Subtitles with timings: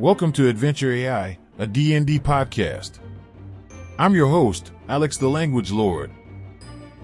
[0.00, 3.00] Welcome to Adventure AI, a D&D podcast.
[3.98, 6.10] I'm your host, Alex the Language Lord.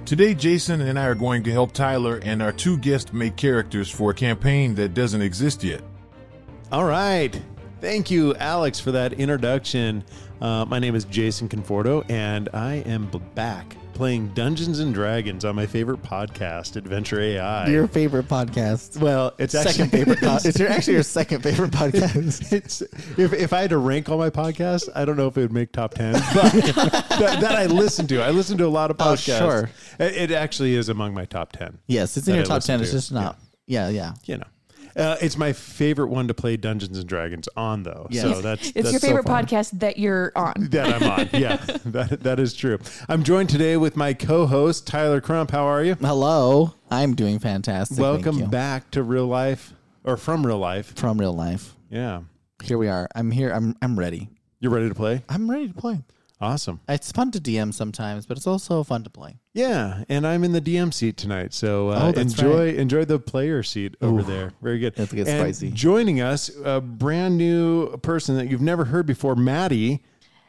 [0.07, 3.91] Today, Jason and I are going to help Tyler and our two guests make characters
[3.91, 5.83] for a campaign that doesn't exist yet.
[6.73, 7.39] All right.
[7.83, 10.03] Thank you, Alex, for that introduction.
[10.41, 15.57] Uh, my name is Jason Conforto, and I am back playing Dungeons and Dragons on
[15.57, 17.67] my favorite podcast, Adventure AI.
[17.69, 18.99] Your favorite podcast.
[19.01, 20.19] well, it's second actually, favorite.
[20.21, 22.53] Po- it's your, actually your second favorite podcast.
[22.57, 22.83] It's
[23.19, 25.53] if, if I had to rank all my podcasts, I don't know if it would
[25.53, 28.23] make top ten, but that, that I listen to.
[28.23, 29.39] I listen to a lot of Oh, podcasts.
[29.39, 29.71] sure.
[29.99, 31.79] It, it actually is among my top ten.
[31.87, 32.81] yes, it's in That your I top listen ten.
[32.83, 33.39] It's to, just not.
[33.67, 34.13] Yeah, yeah.
[34.27, 34.47] You know.
[34.97, 38.07] Uh, it's my favorite one to play Dungeons and Dragons on, though.
[38.11, 38.23] Yes.
[38.25, 39.45] So that's It's that's your favorite fun.
[39.45, 40.55] podcast that you're on.
[40.71, 41.29] that I'm on.
[41.41, 42.79] Yeah, that, that is true.
[43.09, 45.51] I'm joined today with my co-host Tyler Crump.
[45.51, 45.97] How are you?
[45.97, 47.99] Hello, I'm doing fantastic.
[47.99, 48.47] thank Welcome you.
[48.47, 49.75] back to real life
[50.05, 50.95] or from real life.
[50.97, 51.75] from real life.
[51.91, 52.23] Yeah,
[52.65, 53.07] Here we are.
[53.15, 53.51] I'm here.
[53.53, 54.29] I'm I'm ready.
[54.61, 55.23] You're ready to play?
[55.29, 56.01] I'm ready to play.
[56.41, 56.81] Awesome.
[56.87, 59.39] It's fun to DM sometimes, but it's also fun to play.
[59.55, 63.63] Yeah, and I'm in the DM seat tonight, so uh, Oh, enjoy enjoy the player
[63.63, 64.53] seat over there.
[64.61, 64.95] Very good.
[64.97, 65.71] That's get and spicy.
[65.71, 70.03] Joining us, a brand new person that you've never heard before, Maddie.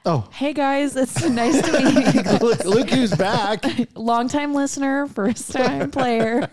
[0.05, 2.21] Oh, Hey guys, it's nice to meet you.
[2.47, 3.63] Luke, look who's back,
[3.95, 6.49] Long-time listener, first-time player.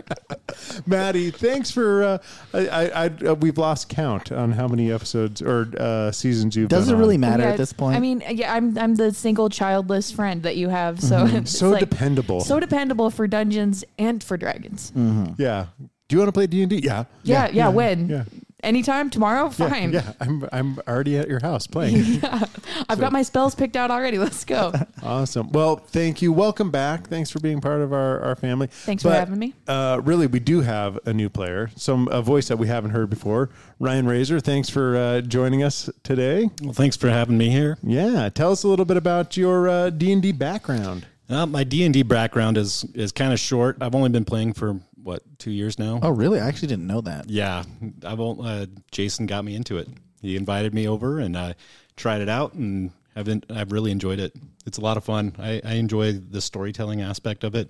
[0.87, 1.31] Maddie.
[1.31, 2.03] Thanks for.
[2.03, 2.19] Uh,
[2.53, 6.69] I, I, I uh, we've lost count on how many episodes or uh, seasons you've.
[6.69, 7.21] does it been really on.
[7.21, 7.97] matter Yeah, at this point?
[7.97, 11.71] I mean, yeah, I'm I'm the single childless friend that you have, so it's So
[11.71, 12.41] like dependable.
[12.41, 14.93] so dependable for Dungeons and for Dragons.
[15.39, 15.67] Yeah.
[16.09, 16.81] Do you want to play D and D?
[16.83, 17.05] Yeah.
[17.23, 17.69] Yeah, yeah.
[17.69, 18.09] when?
[18.09, 18.25] Yeah.
[18.65, 19.93] Anytime tomorrow, fine.
[19.93, 21.97] Yeah, I'm I'm already at your house playing.
[22.23, 22.45] yeah.
[22.89, 24.17] I've got my spells picked out already.
[24.17, 24.73] Let's go.
[25.03, 25.53] awesome.
[25.53, 26.33] Well, thank you.
[26.33, 27.07] Welcome back.
[27.09, 28.69] Thanks for being part of our, our family.
[28.69, 29.53] Thanks for having me.
[29.69, 33.11] Uh, really, we do have a new player, some a voice that we haven't heard
[33.11, 33.51] before.
[33.79, 36.49] Ryan Rasor, thanks for uh, joining us today.
[36.63, 37.77] Well, thanks for having me here.
[37.83, 41.07] Yeah, tell us a little bit about your uh, D and D background.
[41.29, 43.77] Uh, my D and D background is is kind of short.
[43.81, 46.01] I've only been playing for what two years now.
[46.03, 46.41] oh, really?
[46.41, 47.31] I actually didn't know that.
[47.31, 47.63] Yeah,
[48.05, 49.87] I've on- uh, Jason got me into it.
[50.21, 51.55] He invited me over and I
[51.97, 54.35] tried it out and I've been, I've really enjoyed it.
[54.67, 55.37] It's a lot of fun.
[55.39, 57.69] I, I enjoy the storytelling aspect of it.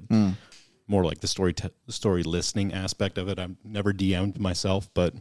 [0.87, 3.39] More like the story te- story listening aspect of it.
[3.39, 5.15] I've never DM'd myself, but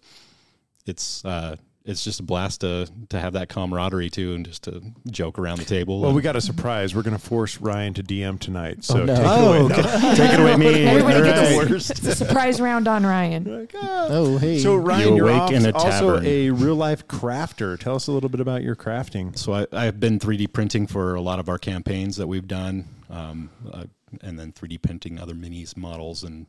[0.86, 4.82] it's uh, it's just a blast to to have that camaraderie too, and just to
[5.12, 6.00] joke around the table.
[6.00, 6.96] Well, and- we got a surprise.
[6.96, 8.84] We're going to force Ryan to DM tonight.
[8.86, 9.14] So no.
[9.16, 9.74] take it Oh, away.
[9.76, 10.16] okay.
[10.16, 10.86] take it away, me.
[10.86, 11.72] Everybody All gets right.
[11.72, 13.68] a It's a surprise round on Ryan.
[13.84, 14.60] Oh, hey.
[14.60, 17.78] So Ryan, You you're awake off- in a also a real life crafter.
[17.78, 19.38] Tell us a little bit about your crafting.
[19.38, 22.86] So I, I've been 3D printing for a lot of our campaigns that we've done,
[23.10, 23.84] um, uh,
[24.22, 26.46] and then 3D printing other minis, models, and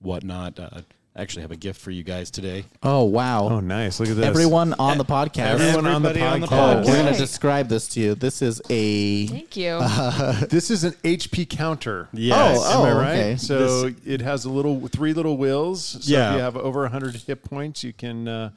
[0.00, 0.58] whatnot.
[0.58, 0.80] Uh,
[1.16, 2.66] I actually have a gift for you guys today.
[2.82, 3.48] oh, wow.
[3.48, 3.98] Oh, nice!
[4.00, 4.26] Look at this.
[4.26, 5.58] Everyone on the podcast.
[5.58, 6.84] Everyone on the Everybody on the podcast.
[6.84, 8.14] Oh, we're gonna describe this to you.
[8.14, 9.26] This is a.
[9.28, 9.80] Thank you.
[10.50, 12.08] This is an HP counter.
[12.12, 12.58] Yes.
[12.60, 13.12] Oh, Am I right?
[13.14, 13.36] okay.
[13.36, 15.82] So it has a little three little wheels.
[15.84, 16.30] So Yeah.
[16.32, 18.50] if you have over hundred hit points, you can uh,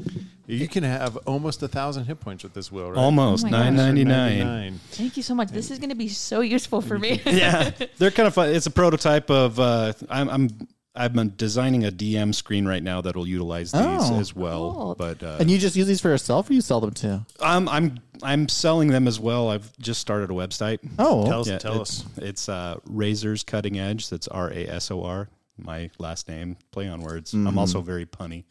[0.46, 2.98] you can have almost a thousand hit points with this wheel, right?
[2.98, 3.74] Almost Oh my gosh.
[3.74, 4.80] 999.
[4.92, 5.50] Thank you so much.
[5.50, 7.22] This is going to be so useful for me.
[7.26, 8.50] yeah, they're kind of fun.
[8.50, 9.60] It's a prototype of.
[9.60, 10.50] Uh, I'm, I'm
[11.00, 14.74] I'm designing a DM screen right now that'll utilize these Oh, as well.
[14.74, 14.96] cool.
[14.98, 17.26] But uh, And you just use these for yourself or you sell them too?
[17.42, 19.50] I'm I'm I'm selling them as well.
[19.50, 20.80] I've just started a website.
[21.00, 22.06] Oh, Tell us, Yeah, tell it's, us.
[22.18, 24.10] It's uh, Rasors Cutting Edge.
[24.10, 25.30] That's R A S O R.
[25.64, 27.34] My last name, play on words.
[27.34, 28.44] I'm also very punny.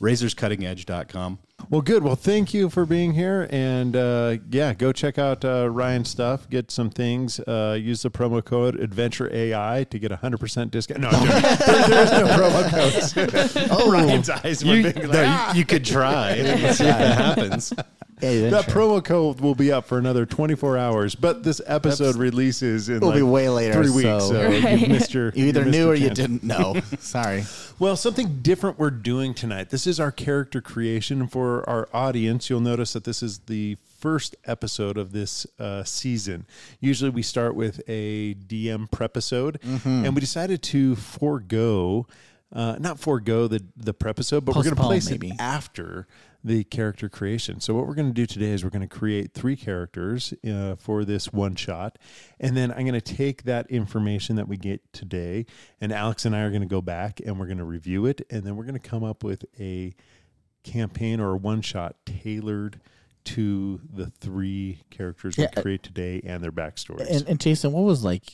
[0.00, 1.38] RasorsCuttingEdge.com.
[1.68, 2.02] Well, good.
[2.02, 6.48] Well, thank you for being here, and uh, yeah, go check out uh, Ryan's stuff.
[6.48, 7.38] Get some things.
[7.40, 11.00] Uh, use the promo code Adventure AI to get a hundred percent discount.
[11.00, 13.68] No, there, there's no promo codes.
[13.70, 15.10] oh, Ryan's eyes were You, big.
[15.10, 16.36] no, you, you could try.
[16.36, 17.72] See if that happens.
[18.20, 18.74] Hey, That sure.
[18.74, 23.08] promo code will be up for another 24 hours, but this episode releases in It'll
[23.08, 24.02] like be way later, three weeks.
[24.04, 24.80] so- So Right.
[24.80, 25.32] you missed your.
[25.34, 26.76] You either missed knew your or you didn't know.
[26.98, 27.44] Sorry.
[27.78, 29.70] Well, something different we're doing tonight.
[29.70, 32.50] This is our character creation for our audience.
[32.50, 36.46] You'll notice that this is the first episode of this uh, season.
[36.80, 40.04] Usually we start with a DM prepisode, Mm-hmm.
[40.04, 42.06] and we decided to forego.
[42.52, 45.28] Uh, not forego the the prepisode, but we're going to Postpone, place maybe.
[45.28, 46.08] it after
[46.42, 47.60] the character creation.
[47.60, 50.76] So what we're going to do today is we're going to create three characters uh,
[50.76, 51.98] for this one shot,
[52.38, 55.46] and then I'm going to take that information that we get today,
[55.80, 58.22] and Alex and I are going to go back and we're going to review it,
[58.30, 59.94] and then we're going to come up with a
[60.62, 62.80] campaign or a one shot tailored
[63.22, 67.08] to the three characters Yeah, we create today and their backstories.
[67.08, 68.24] And, and Jason, what was like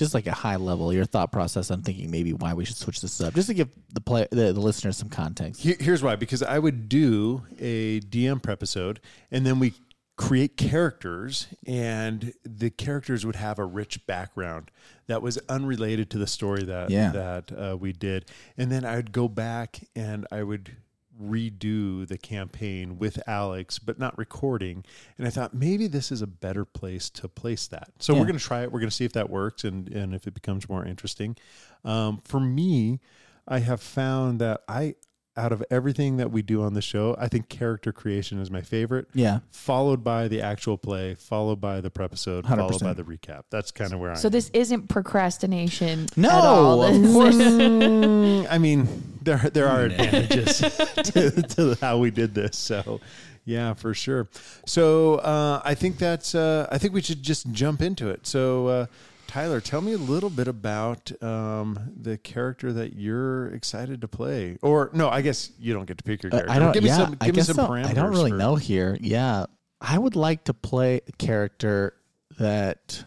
[0.00, 3.00] just like a high level, your thought process on thinking maybe why we should switch
[3.00, 5.60] this up, just to give the play the, the listeners some context.
[5.62, 9.00] Here- Here's why because I would do a DM prepisode
[9.30, 9.74] and then we
[10.16, 14.70] create characters and the characters would have a rich background
[15.06, 17.10] that was unrelated to the story that Yeah.
[17.12, 18.26] that uh, we did
[18.58, 20.76] and then I would go back and I would
[21.20, 24.84] redo the campaign with Alex but not recording.
[25.18, 27.90] And I thought maybe this is a better place to place that.
[27.98, 28.20] So Yeah.
[28.20, 28.72] we're going to try it.
[28.72, 31.36] We're going to see if that works and and if it becomes more interesting.
[31.84, 33.00] Um, for me
[33.46, 34.94] I have found that I
[35.40, 38.60] out of everything that we do on the show, I think character creation is my
[38.60, 39.08] favorite.
[39.14, 39.40] Yeah.
[39.50, 42.82] Followed by the actual play, followed by the prepisode, followed 100%.
[42.82, 43.44] by the recap.
[43.48, 44.18] That's kind of where I am.
[44.18, 46.08] So this isn't procrastination.
[46.16, 46.82] No, at all.
[46.84, 47.36] of course.
[47.36, 48.86] Mm, I mean,
[49.22, 52.58] there there are advantages to, to how we did this.
[52.58, 53.00] So,
[53.46, 54.28] yeah, for sure.
[54.66, 56.34] So, uh, I think that's.
[56.34, 58.26] Uh, I think we should just jump into it.
[58.26, 58.86] So, uh,
[59.30, 64.58] Tyler, tell me a little bit about um, the character that you're excited to play.
[64.60, 66.52] Or no, I guess you don't get to pick your Uh, character.
[66.52, 66.72] I don't.
[66.72, 67.16] Give me yeah, some.
[67.20, 67.68] I Give me guess some so.
[67.68, 67.86] parameters.
[67.86, 68.98] I don't really for- know here.
[69.00, 69.46] Yeah,
[69.80, 71.94] I would like to play a character
[72.40, 73.04] that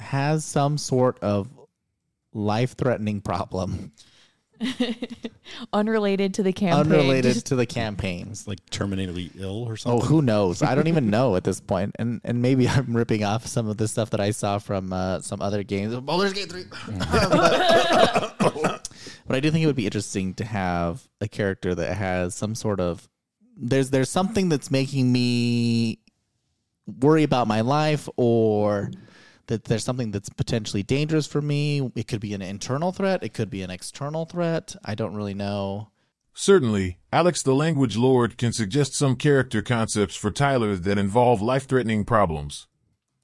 [0.00, 1.48] has some sort of
[2.32, 3.92] life-threatening problem
[5.72, 6.92] unrelated to the campaign.
[6.92, 8.28] unrelated Just- to the campaign.
[8.30, 9.98] It's like terminally ill or something.
[9.98, 10.16] Oh, something.
[10.16, 10.62] who knows?
[10.62, 11.96] I don't even know at this point.
[11.98, 15.20] And and maybe I'm ripping off some of the stuff that I saw from uh,
[15.20, 15.94] some other games.
[16.00, 16.64] Baldur's Gate 3.
[18.38, 18.88] but,
[19.26, 22.54] but I do think it would be interesting to have a character that has some
[22.54, 23.08] sort of
[23.56, 25.98] there's there's something that's making me
[27.00, 28.90] worry about my life or
[29.46, 31.90] that there's something that's potentially dangerous for me.
[31.94, 34.74] It could be an internal threat, it could be an external threat.
[34.84, 35.88] I don't really know.
[36.34, 41.66] Certainly, Alex the Language Lord can suggest some character concepts for Tyler that involve life
[41.66, 42.66] threatening problems.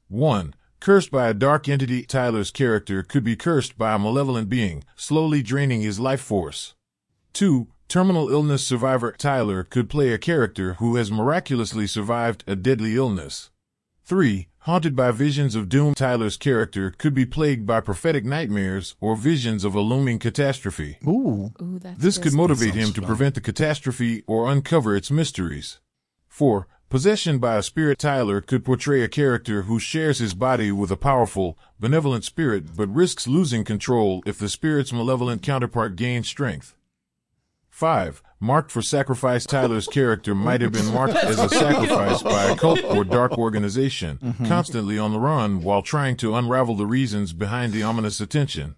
[0.09, 0.55] 1.
[0.81, 5.43] Cursed by a dark entity, Tyler's character could be cursed by a malevolent being, slowly
[5.43, 6.75] draining his life force.
[7.33, 7.69] 2.
[7.89, 13.51] Terminal illness survivor Tyler could play a character who has miraculously survived a deadly illness.
[14.05, 14.49] 3.
[14.69, 19.65] Haunted by visions of doom, Tyler's character could be plagued by prophetic nightmares or visions
[19.65, 20.99] of a looming catastrophe.
[21.07, 21.55] Ooh.
[21.63, 25.79] Ooh, that's This could motivate him to prevent the catastrophe or uncover its mysteries.
[26.29, 26.69] 4.
[26.91, 30.99] Possession by a spirit Tyler could portray a character who shares his body with a
[30.99, 36.77] powerful, benevolent spirit but risks losing control if the spirit's malevolent counterpart gains strength.
[37.79, 38.25] 5.
[38.41, 42.83] Marked for sacrifice Tyler's character might have been marked as a sacrifice by a cult
[42.83, 44.47] or dark organization, mm-hmm.
[44.47, 48.75] constantly on the run while trying to unravel the reasons behind the ominous attention.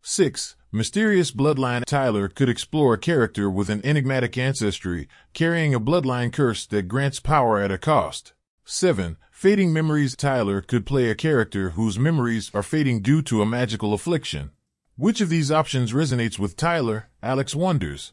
[0.00, 0.56] 6.
[0.72, 6.64] Mysterious bloodline Tyler could explore a character with an enigmatic ancestry, carrying a bloodline curse
[6.64, 8.32] that grants power at a cost.
[8.64, 9.18] 7.
[9.30, 13.92] Fading memories Tyler could play a character whose memories are fading due to a magical
[13.92, 14.50] affliction.
[14.96, 17.07] Which of these options resonates with Tyler?
[17.22, 18.12] Alex wonders.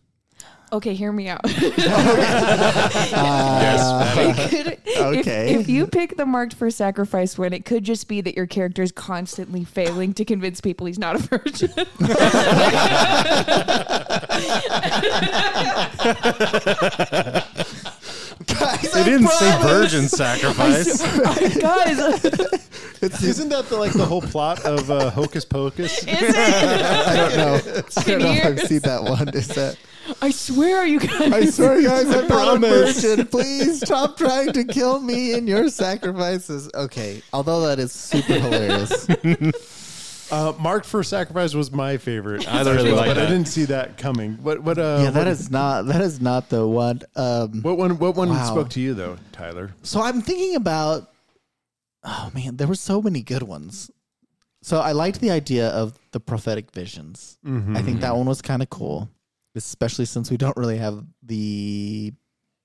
[0.73, 1.41] Okay, hear me out.
[3.15, 5.53] Uh, Could- Okay.
[5.55, 8.47] If, if you pick the marked for sacrifice one, it could just be that your
[8.47, 11.69] character is constantly failing to convince people he's not a virgin.
[18.47, 21.01] Guys, They didn't say virgin sacrifice.
[21.57, 21.97] Guys,
[23.01, 25.99] Isn't that the, like the whole plot of uh, Hocus Pocus?
[25.99, 26.35] is it?
[26.35, 27.55] I don't know.
[27.97, 29.29] I don't know if I've seen that one.
[29.29, 29.77] Is that?
[30.21, 31.33] I swear you guys.
[31.33, 33.01] I swear, guys, I'm not a promise.
[33.03, 33.25] virgin.
[33.27, 36.69] Please stop trying to kill me in your sacrifices.
[36.75, 39.07] Okay, although that is super hilarious.
[40.31, 42.51] Uh, Marked for Sacrifice was my favorite.
[42.51, 44.33] I really like but I didn't see that coming.
[44.41, 47.01] What what uh yeah, that what, is not that is not the one.
[47.15, 48.43] Um, what one what one Wow.
[48.45, 49.71] spoke to you though, Tyler?
[49.83, 51.11] so I'm thinking about.
[52.05, 53.89] Oh man, there were so many good ones.
[54.61, 57.37] So I liked the idea of the prophetic visions.
[57.45, 59.09] I think that one was kind of cool,
[59.55, 62.13] especially since we don't really have the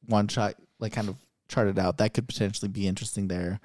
[0.06, 1.16] one shot like kind of
[1.48, 1.98] charted out.
[1.98, 3.60] That could potentially be interesting there.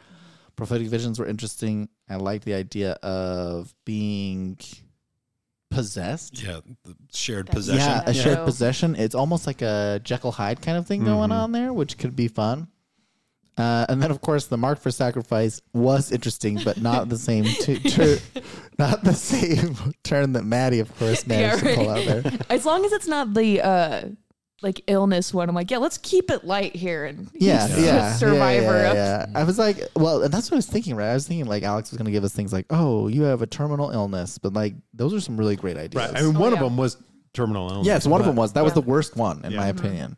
[0.57, 1.87] Prophetic visions were interesting.
[2.09, 4.57] I liked the idea of being
[5.71, 6.41] possessed.
[6.41, 7.79] yeah, the shared That's- possession.
[7.91, 8.21] Yeah, a Yeah.
[8.21, 8.95] shared possession.
[8.95, 11.43] It's almost like a Jekyll Hyde kind of thing going Mhm.
[11.43, 12.67] on there, which could be fun.
[13.57, 17.45] Uh, and then, of course, the mark for sacrifice was interesting, but not the same
[17.45, 18.17] tu- tur-
[18.77, 22.23] not the same turn that Maddie, of course, managed Yeah, to pull out there.
[22.49, 24.01] As long as it's not the uh
[24.61, 27.81] like illness one, I'm like, yeah, let's keep it light here and Yeah, yeah, a
[27.81, 28.77] yeah, survivor.
[28.77, 31.11] Yeah, yeah, I was like, well, and that's what I was thinking, right?
[31.11, 33.41] I was thinking like Alex was going to give us things like, oh, you have
[33.41, 36.03] a terminal illness, but like those are some really great ideas.
[36.11, 36.17] Right.
[36.19, 36.97] I mean, Oh, one of them was
[37.33, 37.85] terminal illness.
[37.87, 39.59] yes, one of them was that was the worst one in Yeah.
[39.59, 40.17] my opinion.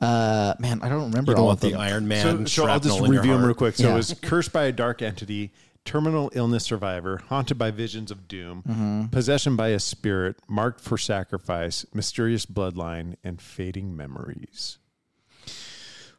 [0.00, 1.80] Uh, man, I don't remember You don't all want of the them.
[1.80, 3.76] Iron So, Man so I'll just review them real quick.
[3.76, 3.94] So Yeah.
[3.94, 5.52] it was cursed by a dark entity.
[5.86, 9.04] terminal illness survivor, haunted by visions of doom, Mm-hmm.
[9.06, 14.78] possession by a spirit, marked for sacrifice, mysterious bloodline, and fading memories.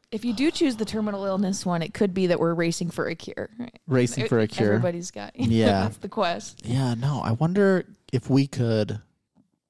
[0.10, 3.08] If you do choose the terminal illness one, it could be that we're racing for
[3.08, 3.50] a cure.
[3.60, 3.78] right?
[3.88, 4.70] Racing for a cure.
[4.76, 5.38] Everybody's got.
[5.38, 5.82] Yeah.
[5.82, 6.62] that's the quest.
[6.66, 7.20] Yeah, no.
[7.22, 9.02] I wonder if we could.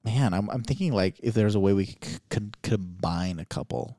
[0.08, 3.98] Man, I'm I'm thinking like if there's a way we could, could combine a couple.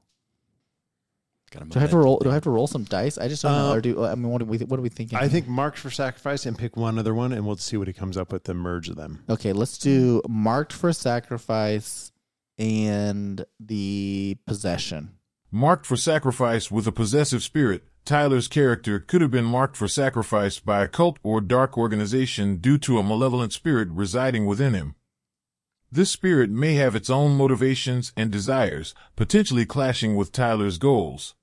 [1.51, 2.18] Gotta Do I have to roll?
[2.20, 3.18] Do I have to roll some dice?
[3.18, 3.72] I just don't know.
[3.72, 5.18] Uh, Or do I mean what are we what are we thinking?
[5.18, 7.94] I think marked for sacrifice and pick one other one, and we'll see what he
[7.94, 9.24] comes up with and merge of them.
[9.30, 12.12] Okay, let's do marked for sacrifice
[12.58, 15.12] and the possession.
[15.51, 20.60] Marked for sacrifice with a possessive spirit, Tyler's character could have been marked for sacrifice
[20.60, 24.96] by a cult or dark organization due to a malevolent spirit residing within him.
[25.91, 31.34] This spirit may have its own motivations and desires, potentially clashing with Tyler's goals.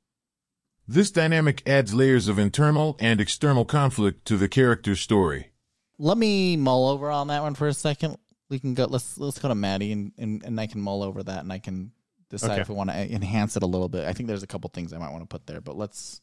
[0.86, 5.50] This dynamic adds layers of internal and external conflict to the character's story.
[5.98, 8.18] Let me mull over on that one for a second.
[8.48, 8.84] We can go.
[8.84, 11.58] Let's let's go to Maddie and and, and I can mull over that and I
[11.58, 11.90] can
[12.30, 12.60] decide Okay.
[12.60, 14.04] if we want to enhance it a little bit.
[14.06, 16.20] I think there's a couple things I might want to put there, but let's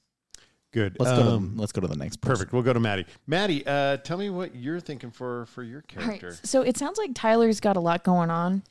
[0.74, 0.98] Good.
[1.00, 2.18] let's go Um, to let's go to the next.
[2.20, 2.34] person.
[2.36, 2.52] Perfect.
[2.54, 3.06] We'll go to Maddie.
[3.28, 6.20] Maddie, uh, tell me what you're thinking for for your All right.
[6.20, 6.36] character.
[6.46, 8.64] So it sounds like Tyler's got a lot going on.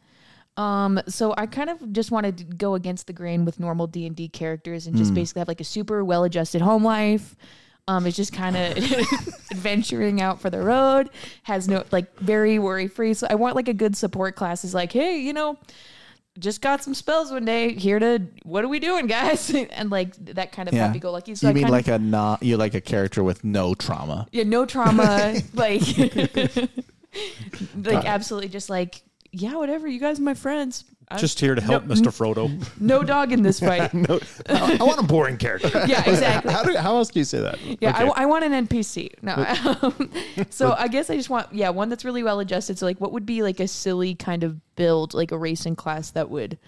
[0.58, 4.04] Um, so I kind of just wanted to go against the grain with normal D
[4.06, 7.36] and D characters and just basically have like a super well-adjusted home life.
[7.88, 8.76] Um, is just kind of
[9.50, 11.10] adventuring out for the road.
[11.44, 13.14] Has no like very worry-free.
[13.14, 14.62] So I want like a good support class.
[14.64, 15.58] Is like, hey, you know,
[16.38, 17.74] just got some spells one day.
[17.74, 19.50] Here to what are we doing, guys?
[19.70, 20.86] and like that kind of Yeah.
[20.86, 21.34] happy-go-lucky.
[21.34, 24.26] So you I mean like of, a not you like a character with no trauma?
[24.32, 25.34] yeah, no trauma.
[25.54, 25.82] like,
[27.76, 29.02] like absolutely just like
[29.34, 29.88] yeah, whatever.
[29.88, 30.84] You guys are my friends.
[31.14, 32.06] I- Just here to help No- Mr.
[32.08, 32.50] Frodo.
[32.80, 33.92] no dog in this fight.
[33.94, 35.68] no, I, I want a boring character.
[35.86, 36.52] yeah, exactly.
[36.52, 37.58] How, do, how else do you say that?
[37.80, 38.04] Yeah, Okay.
[38.16, 39.10] I, I want an NPC.
[39.22, 39.34] No,
[39.82, 40.10] um,
[40.50, 42.78] so I guess I just want yeah one that's really well adjusted.
[42.78, 46.10] So like, what would be like a silly kind of build, like a racing class
[46.12, 46.58] that would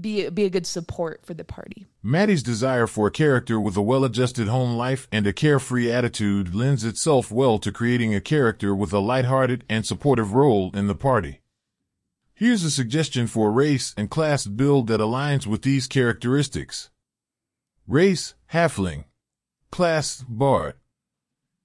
[0.00, 1.86] be be a good support for the party.
[2.02, 6.84] Maddie's desire for a character with a well-adjusted home life and a carefree attitude lends
[6.84, 11.40] itself well to creating a character with a lighthearted and supportive role in the party.
[12.36, 16.90] Here's a suggestion for a race and class build that aligns with these characteristics.
[17.86, 19.04] Race, Halfling.
[19.70, 20.74] Class, Bard.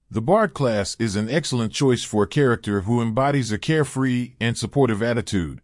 [0.08, 4.56] The Bard class is an excellent choice for a character who embodies a carefree and
[4.56, 5.60] supportive attitude.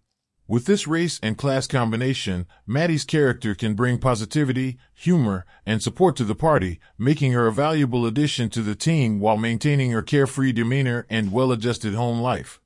[0.48, 6.24] With this race and class combination, Maddie's character can bring positivity, humor, and support to
[6.24, 11.06] the party, making her a valuable addition to the team while maintaining her carefree demeanor
[11.08, 12.60] and well-adjusted home life.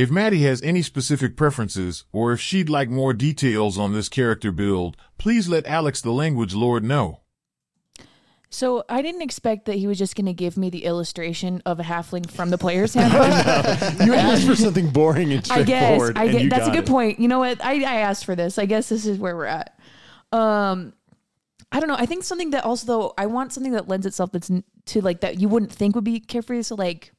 [0.00, 4.50] If Maddie has any specific preferences, or if she'd like more details on this character
[4.50, 7.20] build, please let Alex the Language Lord know.
[8.48, 11.80] So I didn't expect that he was just going to give me the illustration of
[11.80, 14.06] a halfling from the player's handbook.
[14.06, 16.16] You asked for something boring and I guess straightforward.
[16.16, 16.90] I and get that's a good it.
[16.90, 17.20] point.
[17.20, 17.62] You know what?
[17.62, 18.58] I, I asked for this.
[18.58, 19.78] I guess this is where we're at.
[20.32, 20.94] Um,
[21.70, 21.96] I don't know.
[21.98, 25.02] I think something that also though I want something that lends itself that's n- to
[25.02, 26.62] like that you wouldn't think would be carefree.
[26.62, 27.12] So like,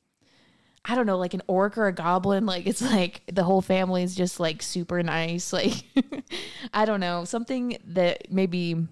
[0.84, 2.46] I don't know, like an orc or a goblin.
[2.46, 5.54] Like it's like the whole family is just like super nice.
[5.62, 5.84] Like
[6.74, 8.88] I don't know something that maybe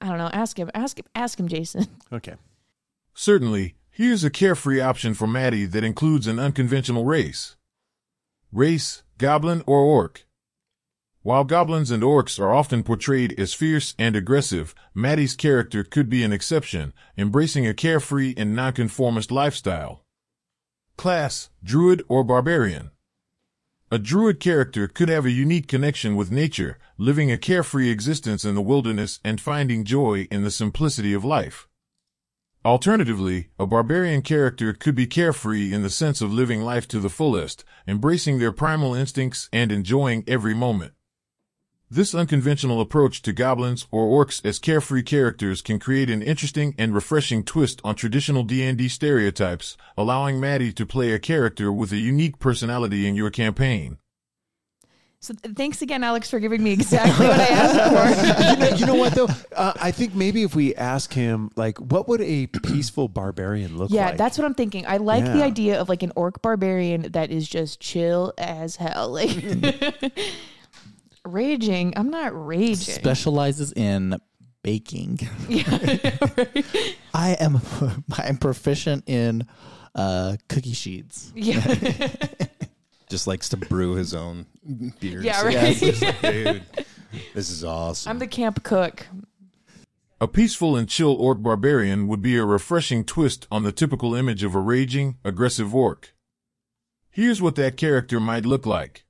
[0.00, 0.30] I don't know.
[0.32, 0.70] Ask him.
[0.74, 1.04] Ask him.
[1.14, 1.86] Ask him, Jason.
[2.12, 2.34] Okay.
[3.14, 7.56] Certainly, here's a carefree option for Maddie that includes an unconventional race.
[8.52, 10.24] Race, goblin or orc.
[11.22, 16.22] While goblins and orcs are often portrayed as fierce and aggressive, Maddie's character could be
[16.22, 20.05] an exception, embracing a carefree and nonconformist lifestyle.
[20.96, 22.90] Class, druid or barbarian.
[23.90, 28.54] A druid character could have a unique connection with nature, living a carefree existence in
[28.54, 31.68] the wilderness and finding joy in the simplicity of life.
[32.64, 37.10] Alternatively, a barbarian character could be carefree in the sense of living life to the
[37.10, 40.94] fullest, embracing their primal instincts and enjoying every moment.
[41.88, 46.92] This unconventional approach to goblins or orcs as carefree characters can create an interesting and
[46.92, 52.40] refreshing twist on traditional D&D stereotypes, allowing Maddie to play a character with a unique
[52.40, 53.98] personality in your campaign.
[55.20, 58.64] So thanks again, Alex, for giving me exactly what I asked for.
[58.64, 59.28] you, know, you know what though?
[59.54, 63.90] Uh, I think maybe if we ask him, like, what would a peaceful barbarian look
[63.90, 64.12] Yeah, like?
[64.12, 64.86] Yeah, that's what I'm thinking.
[64.86, 69.10] I like the idea of like an orc barbarian that is just chill as hell.
[69.10, 69.30] Like
[71.32, 71.92] raging.
[71.96, 72.94] I'm not raging.
[72.94, 74.18] Specializes in
[74.62, 75.20] baking.
[75.48, 75.78] yeah,
[76.36, 76.96] right.
[77.14, 77.60] I am
[78.18, 79.46] I'm proficient in
[79.94, 81.32] uh, cookie sheets.
[81.34, 81.60] yeah.
[83.08, 84.46] Just likes to brew his own
[84.98, 85.24] beers.
[85.24, 85.80] Yeah, right.
[85.80, 86.62] It's like, Dude,
[87.34, 88.10] this is awesome.
[88.10, 89.06] I'm the camp cook.
[90.20, 94.42] A peaceful and chill orc barbarian would be a refreshing twist on the typical image
[94.42, 96.14] of a raging, aggressive orc.
[97.10, 99.06] Here's what that character might look like.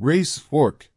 [0.00, 0.90] Race Orc.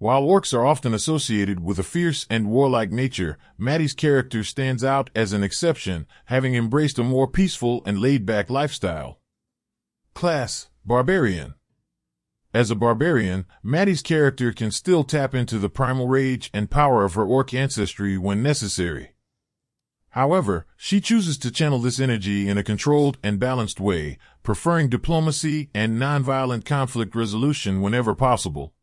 [0.00, 5.10] While orcs are often associated with a fierce and warlike nature, Maddie's character stands out
[5.12, 9.18] as an exception, having embraced a more peaceful and laid-back lifestyle.
[10.14, 11.54] Class, Barbarian.
[12.54, 17.14] As a barbarian, Maddie's character can still tap into the primal rage and power of
[17.14, 19.16] her orc ancestry when necessary.
[20.10, 25.70] However, she chooses to channel this energy in a controlled and balanced way, preferring diplomacy
[25.74, 28.74] and nonviolent conflict resolution whenever possible.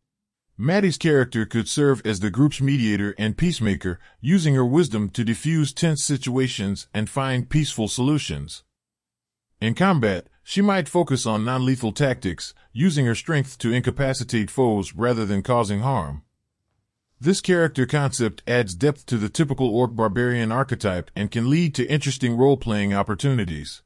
[0.57, 5.73] Maddie's character could serve as the group's mediator and peacemaker, using her wisdom to diffuse
[5.73, 8.63] tense situations and find peaceful solutions.
[9.59, 15.25] In combat, she might focus on non-lethal tactics, using her strength to incapacitate foes rather
[15.25, 16.23] than causing harm.
[17.19, 21.91] This character concept adds depth to the typical orc barbarian archetype and can lead to
[21.91, 23.81] interesting role-playing opportunities.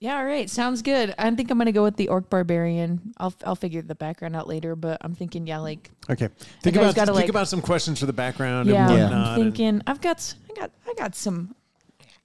[0.00, 0.48] Yeah, all right.
[0.48, 1.14] Sounds good.
[1.18, 3.12] I think I'm gonna go with the orc barbarian.
[3.18, 6.28] I'll I'll figure the background out later, but I'm thinking, yeah, like Okay.
[6.62, 9.02] Think about gotta, think like- about some questions for the background yeah, and Yeah.
[9.04, 9.26] whatnot.
[9.26, 11.54] I'm and- thinking I've got s- I got I got some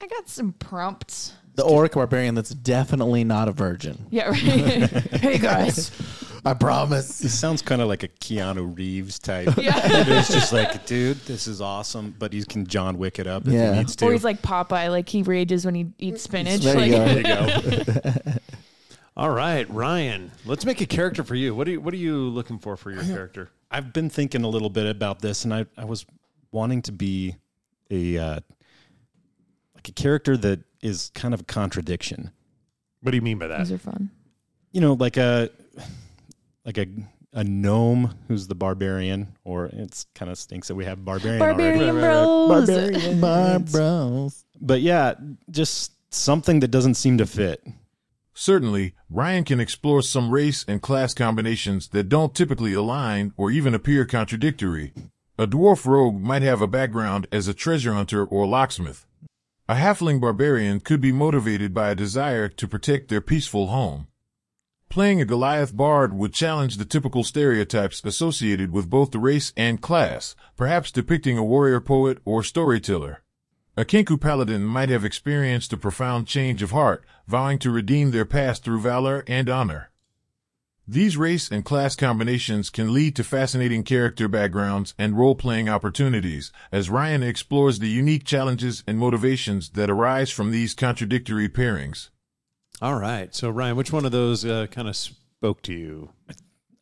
[0.02, 1.34] I got some prompts.
[1.56, 4.06] The orc barbarian that's definitely not a virgin.
[4.10, 4.40] Yeah, right.
[4.40, 5.92] hey guys.
[6.46, 7.20] I promise.
[7.20, 9.50] This sounds kind of like a Keanu Reeves type.
[9.58, 9.74] Yeah.
[9.84, 13.54] it's just like, dude, this is awesome, but he can John Wick it up if
[13.54, 13.74] Yeah.
[13.74, 14.06] he needs to.
[14.06, 16.62] Or he's like Popeye, like he rages when he eats spinach.
[16.62, 17.46] There like, you go.
[17.46, 18.32] there you go.
[19.18, 20.32] All right, Ryan.
[20.46, 21.56] Let's make a character for you.
[21.56, 23.50] What are you What are you looking for for your character?
[23.72, 26.06] I've been thinking a little bit about this, and I, I was
[26.52, 27.36] wanting to be
[27.90, 28.40] a uh,
[29.74, 32.32] like a character that is kind of a contradiction.
[33.02, 33.60] What do you mean by that?
[33.60, 34.12] Those are fun.
[34.72, 35.50] You know, like a
[36.66, 36.88] like a
[37.36, 41.40] a gnome who's the barbarian, or it's kind of stinks that we have barbarian.
[41.40, 42.68] Barbarian bros.
[42.68, 44.46] Barbarian bros.
[44.60, 45.16] But yeah,
[45.52, 47.62] just something that doesn't seem to fit.
[48.34, 53.74] Certainly, Ryan can explore some race and class combinations that don't typically align or even
[53.74, 54.94] appear contradictory.
[55.38, 59.06] A dwarf rogue might have a background as a treasure hunter or locksmith.
[59.68, 64.08] A halfling barbarian could be motivated by a desire to protect their peaceful home.
[64.96, 69.82] Playing a Goliath bard would challenge the typical stereotypes associated with both the race and
[69.82, 73.22] class, perhaps depicting a warrior poet or storyteller.
[73.76, 78.24] A Kenku paladin might have experienced a profound change of heart, vowing to redeem their
[78.24, 79.92] past through valor and honor.
[80.88, 86.90] These race and class combinations can lead to fascinating character backgrounds and role-playing opportunities as
[86.90, 92.12] Ryan explores the unique challenges and motivations that arise from these contradictory pairings.
[92.82, 93.34] All right.
[93.34, 96.10] So Ryan, which one of those uh, kind of spoke to you?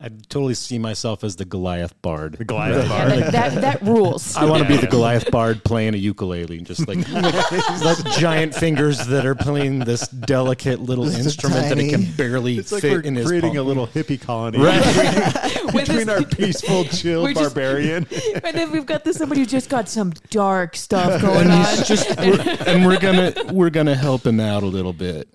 [0.01, 2.33] I totally see myself as the Goliath bard.
[2.33, 3.09] The Goliath Yeah, bard.
[3.21, 4.35] like that that rules.
[4.35, 4.75] I want to Yeah.
[4.81, 9.35] be the Goliath bard playing a ukulele, and just like like giant fingers that are
[9.35, 11.89] playing this delicate little This is instrument that it tiny.
[11.91, 13.59] can barely It's like fit we're in his creating palm.
[13.59, 18.05] a little hippie colony With between this- our peaceful, chill just- barbarian.
[18.43, 21.63] and then we've got this somebody who just got some dark stuff going on.
[21.85, 25.29] just we're, and we're gonna we're gonna help him out a little bit.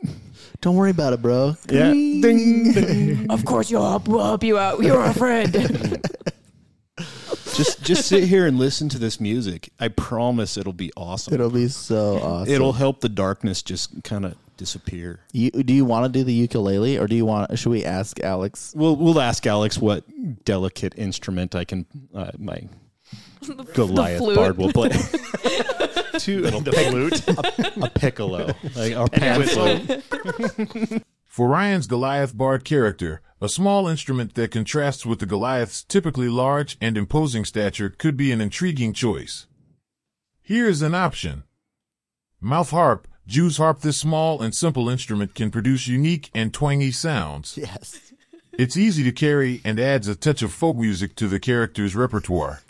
[0.61, 1.57] Don't worry about it, bro.
[1.71, 3.31] Yeah, ding, ding.
[3.31, 4.83] Of course, you'll help, we'll help you out.
[4.83, 5.53] You're a friend.
[7.55, 9.71] just just sit here and listen to this music.
[9.79, 11.35] I promise it'll be awesome.
[11.35, 12.53] It'll be so awesome.
[12.53, 15.21] It'll help the darkness just kind of disappear.
[15.33, 17.57] You, do you want to do the ukulele, or do you want?
[17.59, 18.75] Should we ask Alex?
[18.77, 20.05] We'll we'll ask Alex what
[20.45, 22.69] delicate instrument I can uh, my
[23.75, 24.91] Goliath bard will play.
[26.21, 27.83] to the flute.
[27.83, 31.03] a piccolo, like our pan flute.
[31.25, 36.77] For Ryan's Goliath Bard character, a small instrument that contrasts with the Goliath's typically large
[36.81, 39.47] and imposing stature could be an intriguing choice.
[40.43, 41.45] Here's an option.
[42.41, 47.59] Mouth harp, Jew's harp this small and simple instrument can produce unique and twangy sounds.
[47.59, 48.01] Yes.
[48.59, 52.63] It's easy to carry and adds a touch of folk music to the character's repertoire.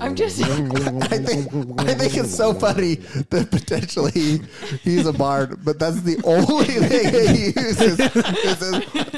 [0.00, 0.42] I'm just.
[0.42, 1.48] I think
[1.80, 2.96] I think it's so funny
[3.30, 4.40] that potentially
[4.82, 7.96] he's a bard, but that's the only thing he uses.
[7.96, 9.14] But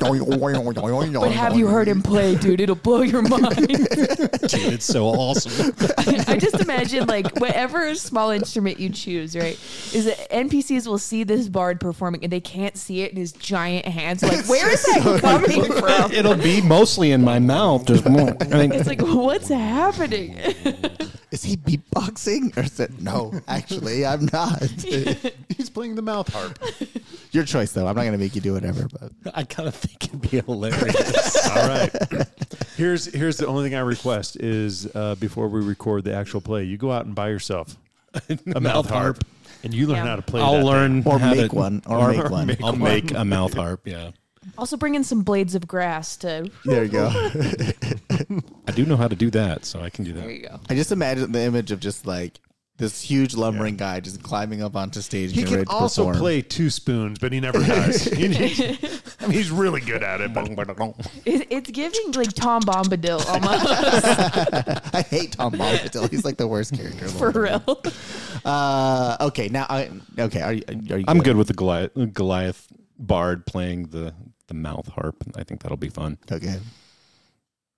[1.22, 2.60] But have you heard him play, dude?
[2.60, 3.56] It'll blow your mind.
[3.56, 5.74] Dude, it's so awesome.
[6.28, 9.58] I just imagine like whatever small instrument you choose, right?
[9.94, 13.32] Is that NPCs will see this bard performing and they can't see it in his
[13.32, 14.22] giant hands.
[14.22, 16.12] Like, where is that coming from?
[16.12, 17.84] It'll be mostly in my mouth.
[17.86, 20.36] Just I mean, It's like, what's happening?
[21.32, 23.32] Is he beatboxing or is it no?
[23.48, 24.62] Actually, I'm not.
[25.56, 26.56] He's playing the mouth harp.
[27.32, 27.86] Your choice, though.
[27.86, 28.86] I'm not going to make you do whatever.
[28.88, 31.48] But I kind of think it'd be hilarious.
[31.50, 31.90] All right.
[32.76, 36.62] Here's here's the only thing I request is uh, before we record the actual play,
[36.64, 37.76] you go out and buy yourself
[38.54, 39.22] a mouth harp,
[39.64, 40.06] and you learn Yeah.
[40.10, 40.40] how to play.
[40.40, 41.82] I'll that learn Or how make to- one.
[41.86, 42.56] Or, make one.
[42.62, 43.80] I'll make a mouth harp.
[43.86, 44.12] Yeah,
[44.58, 46.50] Also, bring in some blades of grass to.
[46.64, 47.08] There you go.
[48.68, 50.20] I do know how to do that, so I can do that.
[50.20, 50.60] There you go.
[50.70, 52.40] I just imagine the image of just like
[52.78, 55.30] this huge lumbering guy just climbing up onto stage.
[55.32, 56.18] He getting can to also perform.
[56.18, 58.04] play two spoons, but he never does.
[58.12, 58.78] He- he-
[59.18, 60.32] I mean, he's really good at it.
[60.34, 60.46] But
[61.24, 63.64] It, it's giving like Tom Bombadil almost
[64.94, 66.10] I hate Tom Bombadil.
[66.10, 67.06] He's like the worst character.
[67.06, 67.62] in the for world.
[67.66, 67.92] real.
[68.44, 70.42] Uh, okay, now I okay.
[70.42, 70.62] Are you?
[70.90, 72.66] Are you I'm good with the Goliath, Goliath
[72.98, 74.14] bard playing the
[74.48, 75.16] the mouth harp.
[75.36, 76.18] I think that'll be fun.
[76.30, 76.58] Okay.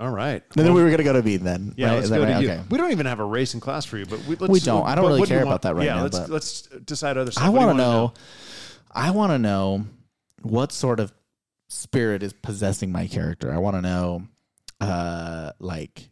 [0.00, 1.74] all right, And then we were gonna go to Bean then.
[1.76, 1.94] yeah, right?
[1.96, 2.37] let's go right?
[2.37, 2.50] to you.
[2.50, 2.62] Okay.
[2.70, 4.87] We don't even have a race in class for you, but we, let's, We don't.
[4.87, 7.31] I don't really what do care about that right yeah, now, let's let's decide other
[7.31, 7.44] stuff.
[7.44, 8.12] I What do you want to wanna know.
[8.92, 9.85] I want to know
[10.42, 11.12] what sort of
[11.68, 13.52] spirit is possessing my character.
[13.52, 14.22] I want to know,
[14.81, 16.09] uh, like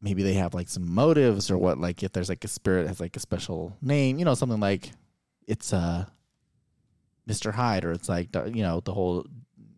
[0.00, 1.78] maybe they have like some motives or what.
[1.78, 4.90] Like if there's like a spirit has like a special name, you know, something like
[5.46, 6.06] it's uh,
[7.26, 9.26] Mister Hyde, or it's like you know the whole.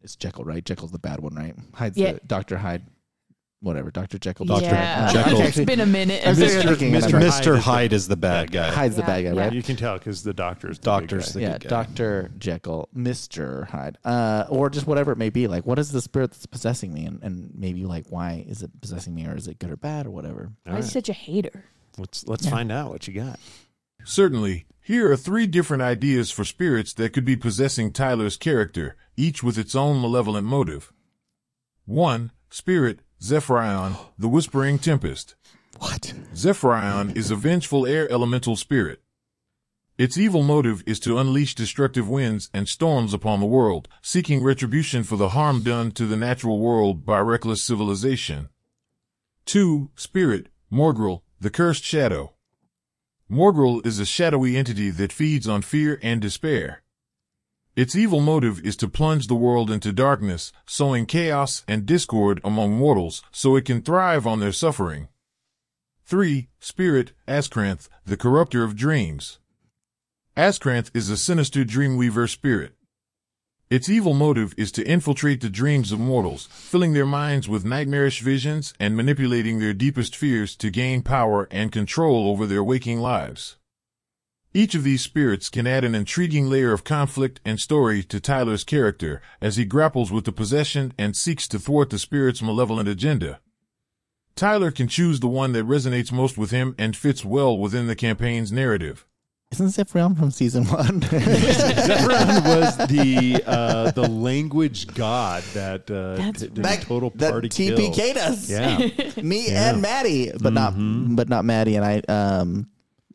[0.03, 0.65] It's Jekyll, right?
[0.65, 1.55] Jekyll's the bad one, right?
[1.75, 2.12] Hyde's Yeah.
[2.15, 2.83] the Doctor Hyde,
[3.61, 3.91] whatever.
[3.93, 4.47] Doctor Jekyll.
[4.47, 4.65] Dr.
[4.65, 5.41] Yeah, Jekyll.
[5.43, 6.27] it's been a minute.
[6.27, 6.65] I'm Mr.
[6.67, 7.05] thinking, Mr.
[7.07, 7.55] and I'm like, Hyde Mr.
[7.55, 8.71] is the Hyde is the bad guy.
[8.73, 9.41] Hyde's the bad guy, yeah.
[9.41, 9.53] right?
[9.53, 11.33] You can tell because the doctor's the big Doctor's guy.
[11.33, 11.59] the yeah.
[11.59, 15.47] Doctor Jekyll, Mister Hyde, uh, or just whatever it may be.
[15.47, 18.71] Like, what is the spirit that's possessing me, and, and maybe like why is it
[18.81, 20.51] possessing me, or is it good or bad, or whatever?
[20.67, 20.88] All Why is right.
[20.88, 21.65] he such a hater?
[21.99, 22.51] Let's let's Yeah.
[22.51, 23.38] find out what you got.
[24.05, 29.42] Certainly, here are three different ideas for spirits that could be possessing Tyler's character, each
[29.42, 30.92] with its own malevolent motive.
[31.87, 32.33] 1.
[32.51, 35.37] Spirit Zephyrion, the Whispering Tempest.
[35.79, 36.12] What?
[36.35, 39.01] Zephyrion is a vengeful air elemental spirit.
[39.97, 45.05] Its evil motive is to unleash destructive winds and storms upon the world, seeking retribution
[45.05, 48.49] for the harm done to the natural world by reckless civilization.
[49.45, 49.90] 2.
[49.95, 52.33] Spirit Morgrel, the Cursed Shadow.
[53.33, 56.83] Morgrel is a shadowy entity that feeds on fear and despair.
[57.75, 62.73] Its evil motive is to plunge the world into darkness, sowing chaos and discord among
[62.73, 65.09] mortals so it can thrive on their suffering.
[66.05, 66.51] 3.
[66.61, 69.38] Spirit Azkranth, the Corrupter of Dreams.
[70.37, 72.75] Azkranth is a sinister dreamweaver spirit.
[73.73, 78.21] Its evil motive is to infiltrate the dreams of mortals, filling their minds with nightmarish
[78.21, 83.57] visions and manipulating their deepest fears to gain power and control over their waking lives.
[84.53, 88.63] Each of these spirits can add an intriguing layer of conflict and story to Tyler's
[88.63, 93.41] character as he grapples with the possession and seeks to thwart the spirit's malevolent agenda.
[94.37, 97.97] Tyler can choose the one that resonates most with him and fits well within the
[97.97, 99.07] campaign's narrative.
[99.53, 101.01] Isn't Zephyrion from season one?
[101.03, 107.31] Zephyrion was the uh, the language god that uh, That's did a That- total that
[107.33, 107.77] party kill.
[107.77, 108.49] TPK'd us.
[108.51, 108.79] Yeah,
[109.23, 109.71] Me Yeah.
[109.71, 110.55] and Maddie, but Mhm.
[110.55, 112.01] not but not Maddie and I.
[112.09, 112.67] Um,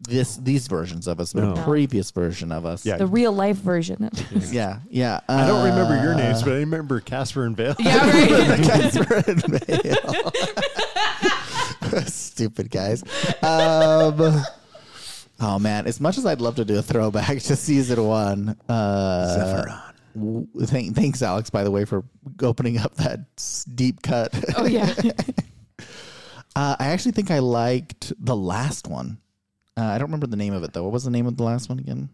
[0.07, 1.53] this these versions of us, but No.
[1.53, 2.85] a previous version of us.
[2.85, 2.97] Yeah.
[2.97, 4.07] The real life version.
[4.51, 5.21] yeah, yeah.
[5.27, 7.75] I don't remember your Uh, names, but I remember Casper and Vale.
[7.79, 8.61] yeah, right.
[8.63, 10.31] Casper and Vale.
[12.05, 13.03] Stupid guys.
[13.41, 14.43] Um,
[15.39, 19.63] oh man, as much as I'd love to do a throwback to season one, uh,
[19.65, 19.81] Zephyron.
[20.15, 22.03] w- Thank, thanks, Alex, by the way, for
[22.41, 24.33] opening up that s- deep cut.
[24.57, 24.93] Oh yeah.
[26.55, 29.19] Uh, I actually think I liked the last one.
[29.77, 30.81] Uh, I don't remember the name of it though.
[30.81, 32.09] What was the name of the last one again?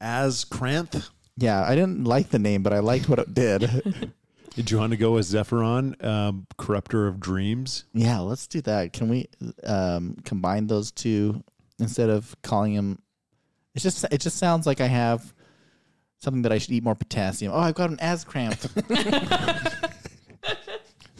[0.00, 1.08] Azkranth.
[1.36, 4.12] Yeah, I didn't like the name, but I liked what it did.
[4.56, 7.84] Did you want to go with Zephyron, um, corruptor of dreams?
[7.94, 8.92] yeah, let's do that.
[8.92, 9.28] Can we
[9.62, 11.42] um, combine those two
[11.80, 12.98] instead of calling him?
[13.74, 15.32] It just it just sounds like I have
[16.18, 17.52] something that I should eat more potassium.
[17.54, 18.58] Oh, I've got an as cramp.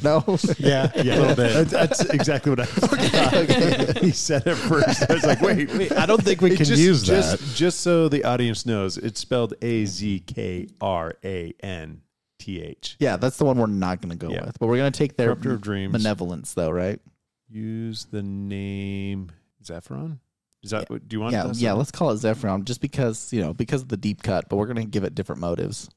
[0.03, 0.25] no.
[0.59, 1.69] Yeah, yeah, a little bit.
[1.69, 3.99] That's, that's exactly what I thought.
[3.99, 5.09] he said it first.
[5.11, 5.93] I was like, wait, wait.
[5.93, 7.39] I don't think we can just, use that.
[7.39, 12.03] just, Just so the audience knows, it's spelled A Z K R A N
[12.39, 12.97] T H.
[12.99, 14.47] Yeah, that's the one we're not going to go Yeah.
[14.47, 14.59] with.
[14.59, 15.93] But we're going to take their Corruptor of dreams.
[15.93, 17.01] benevolence, though, right?
[17.49, 19.31] Use the name
[19.65, 20.19] Zephyron.
[20.63, 21.09] Is that what?
[21.09, 21.33] Do you want?
[21.33, 21.73] yeah, yeah.
[21.73, 24.49] Let's call it Zephyron, just because you know, because of the deep cut.
[24.49, 25.89] But we're gonna give it different motives.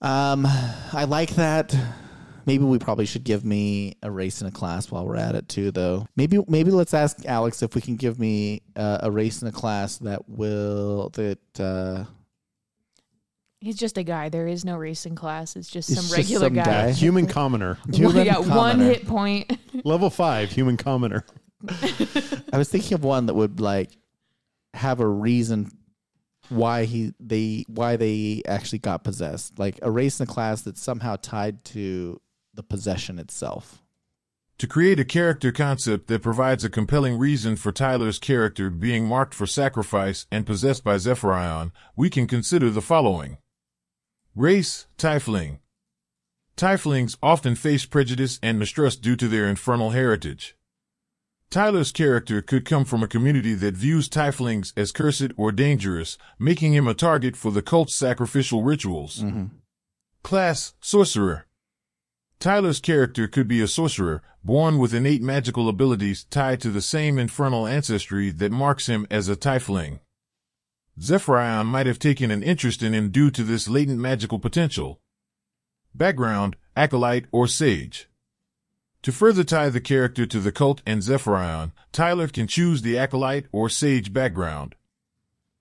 [0.00, 1.74] Um, I like that.
[2.46, 5.48] Maybe we probably should give me a race in a class while we're at it
[5.48, 6.06] too, though.
[6.14, 9.52] Maybe maybe let's ask Alex if we can give me uh, a race in a
[9.52, 12.04] class that will that uh,
[13.60, 14.28] He's just a guy.
[14.28, 15.56] There is no racing class.
[15.56, 16.64] It's just It's some just regular some guy.
[16.64, 16.92] guy.
[16.92, 19.58] Human commoner, Human we got one hit point.
[19.84, 20.50] level five.
[20.52, 21.24] Human commoner.
[22.52, 23.90] I was thinking of one that would like
[24.74, 25.70] have a reason
[26.48, 29.58] why he they why they actually got possessed.
[29.58, 32.20] Like a race in the class that's somehow tied to
[32.54, 33.82] the possession itself.
[34.58, 39.34] To create a character concept that provides a compelling reason for Tyler's character being marked
[39.34, 43.38] for sacrifice and possessed by Zephyrion, we can consider the following.
[44.36, 45.58] Race, Tiefling.
[46.56, 50.56] Tieflings often face prejudice and mistrust due to their infernal heritage.
[51.54, 56.74] Tyler's character could come from a community that views Tieflings as cursed or dangerous, making
[56.74, 59.20] him a target for the cult's sacrificial rituals.
[59.20, 59.44] Mm-hmm.
[60.24, 61.46] Class, Sorcerer.
[62.40, 67.20] Tyler's character could be a sorcerer, born with innate magical abilities tied to the same
[67.20, 70.00] infernal ancestry that marks him as a Tiefling.
[70.98, 75.00] Zephyrion might have taken an interest in him due to this latent magical potential.
[75.94, 78.08] Background, Acolyte or Sage.
[79.04, 83.44] To further tie the character to the cult and Zephyrion, Tyler can choose the Acolyte
[83.52, 84.76] or Sage background.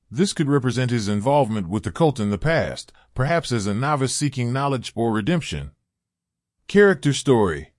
[0.10, 4.16] This could represent his involvement with the cult in the past, perhaps as a novice
[4.16, 5.72] seeking knowledge or redemption.
[6.70, 7.74] Character Story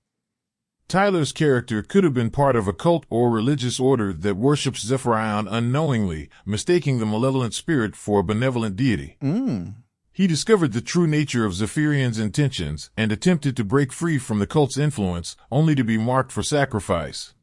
[0.86, 5.48] Tyler's character could have been part of a cult or religious order that worships Zephyrion
[5.50, 9.16] unknowingly, mistaking the malevolent spirit for a benevolent deity.
[9.22, 9.76] Mm.
[10.16, 14.46] He discovered the true nature of Zephyrion's intentions and attempted to break free from the
[14.46, 17.34] cult's influence, only to be marked for sacrifice.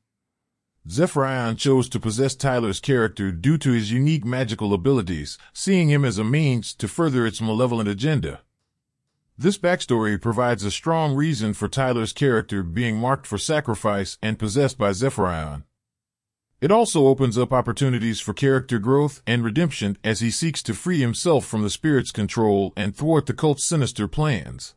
[0.88, 6.18] Zephyrion chose to possess Tyler's character due to his unique magical abilities, seeing him as
[6.18, 8.40] a means to further its malevolent agenda.
[9.38, 14.78] This backstory provides a strong reason for Tyler's character being marked for sacrifice and possessed
[14.78, 15.66] by Zephyrion.
[16.62, 21.00] It also opens up opportunities for character growth and redemption as he seeks to free
[21.00, 24.76] himself from the spirit's control and thwart the cult's sinister plans.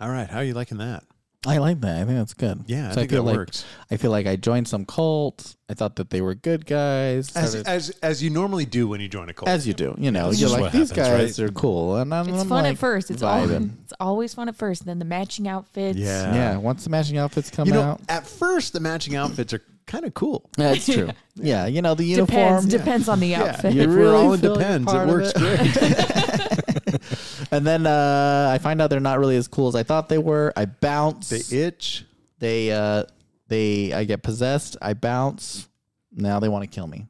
[0.00, 1.04] All right, how are you liking that?
[1.46, 1.96] I like that.
[2.00, 2.64] I think that's good.
[2.68, 3.66] Yeah, I So think feel like works.
[3.90, 5.56] I feel like I joined some cult.
[5.68, 7.36] I thought that they were good guys.
[7.36, 9.46] As, Started- as as you normally do when you join a cult.
[9.50, 12.30] as you do, you know, That's you're like these happens, guys are cool, and I'm,
[12.30, 13.10] It's I'm fun like, at first.
[13.10, 14.86] It's all, it's always fun at first.
[14.86, 15.98] Then the matching outfits.
[15.98, 16.34] Yeah.
[16.34, 16.56] yeah.
[16.56, 20.04] Once the matching outfits come you know, out, at first the matching outfits are kind
[20.04, 20.48] of cool.
[20.58, 21.10] yeah, it's true.
[21.36, 22.32] yeah, you know the Depends.
[22.32, 22.68] uniform.
[22.68, 23.74] Depends on the Yeah, outfit.
[23.74, 25.38] You if we're really all in depends, it works it.
[25.38, 27.48] great.
[27.52, 30.18] and then uh, I find out they're not really as cool as I thought they
[30.18, 30.52] were.
[30.56, 31.28] I bounce.
[31.30, 32.04] they itch.
[32.38, 33.04] They uh,
[33.48, 34.76] they I get possessed.
[34.82, 35.68] I bounce.
[36.12, 37.06] Now they want to kill me.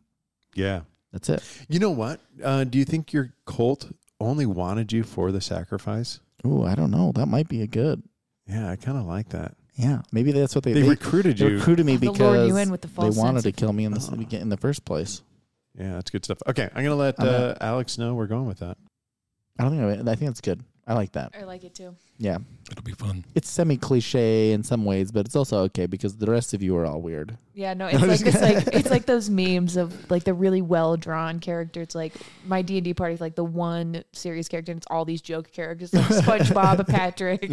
[0.54, 0.82] Yeah.
[1.12, 1.42] That's it.
[1.68, 2.20] You know what?
[2.42, 6.20] Uh, do you think your cult only wanted you for the sacrifice?
[6.44, 7.12] Oh, I don't know.
[7.14, 8.02] That might be a good.
[8.48, 9.54] Yeah, I kind of like that.
[9.76, 11.56] Yeah, maybe that's what they, They, they, recruited they you.
[11.56, 13.56] recruited me They because lured you in with the they false wanted sense to of-
[13.56, 15.22] kill me in the in the first place.
[15.76, 16.38] yeah, that's good stuff.
[16.46, 18.76] Okay, I'm gonna let I'm uh, Alex know we're going with that.
[19.58, 20.62] I don't think I, I think that's good.
[20.86, 21.34] I like that.
[21.38, 21.96] I like it too.
[22.16, 22.38] Yeah,
[22.70, 23.24] It'll be fun.
[23.34, 26.76] it's semi cliche in some ways, but it's also okay because the rest of you
[26.76, 27.36] are all weird.
[27.54, 30.96] Yeah, no, it's like it's like it's like those memes of like the really well
[30.96, 31.82] drawn character.
[31.82, 32.14] It's like
[32.46, 35.20] my D and D party, is like the one serious character, and it's all these
[35.22, 37.42] joke characters like SpongeBob, Patrick.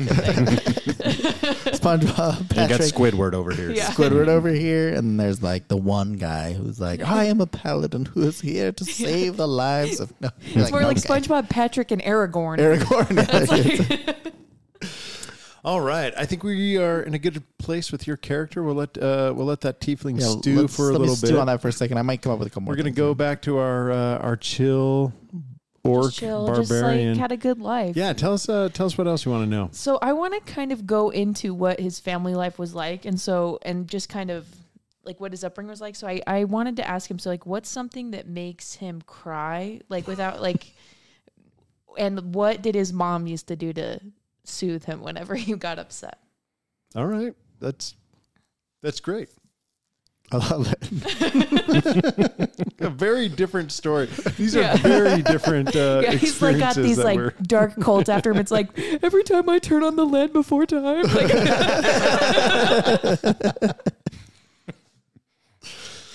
[1.10, 3.71] SpongeBob, You got Patrick, Squidward over here.
[3.71, 3.88] Yeah.
[3.91, 8.06] Squidward over here, and there's like the one guy who's like, "I am a paladin
[8.06, 11.08] who is here to save the lives of." No, You're It's more like okay.
[11.08, 12.58] SpongeBob, Patrick, and Aragorn.
[12.60, 14.32] Aragorn.
[15.63, 18.63] All right, I think we are in a good place with your character.
[18.63, 21.28] We'll let uh, we'll let that tiefling Yeah, stew for a let me little stew
[21.28, 21.38] bit.
[21.38, 22.00] on that for a second.
[22.00, 22.67] I might come up with a couple.
[22.67, 22.97] We're gonna things.
[22.97, 25.13] go back to our uh, our chill
[25.84, 27.13] orc Chill, barbarian.
[27.15, 27.95] just like had a good life.
[27.95, 29.69] yeah, tell us uh, tell us what else you want to know.
[29.71, 33.19] So I want to kind of go into what his family life was like, and
[33.21, 34.47] so and just kind of
[35.04, 35.95] like what his upbringing was like.
[35.95, 37.19] So I I wanted to ask him.
[37.19, 39.82] So like, what's something that makes him cry?
[39.89, 40.74] Like without like,
[42.00, 44.00] and what did his mom used to do to
[44.51, 46.19] soothe him whenever he got upset?
[46.95, 47.95] All right, that's
[48.83, 49.29] that's great.
[50.33, 52.71] I love it.
[52.79, 54.07] A very different story.
[54.37, 54.73] These Yeah.
[54.73, 58.37] are very different uh, yeah, he's like got these like we're- dark cults after him.
[58.37, 58.69] It's like
[59.03, 61.03] every time I turn on the lead before time.
[61.03, 61.31] Like,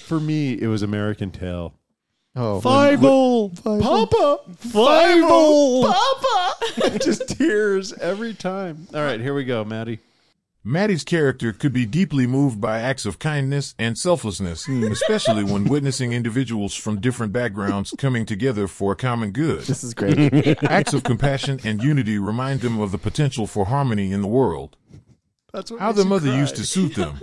[0.06, 1.74] For me, it was American Tail.
[2.38, 2.98] Oh, Papa,
[4.60, 6.98] Fievel, Papa.
[7.02, 8.86] Just tears every time.
[8.92, 10.00] All right, here we go, Maddie.
[10.62, 14.82] Maddie's character could be deeply moved by acts of kindness and selflessness, hmm.
[14.92, 19.60] especially when witnessing individuals from different backgrounds coming together for a common good.
[19.60, 20.18] this is great.
[20.64, 24.76] Acts of compassion and unity remind them of the potential for harmony in the world.
[25.52, 26.38] That's what How makes their mother cry.
[26.38, 27.20] used to suit them.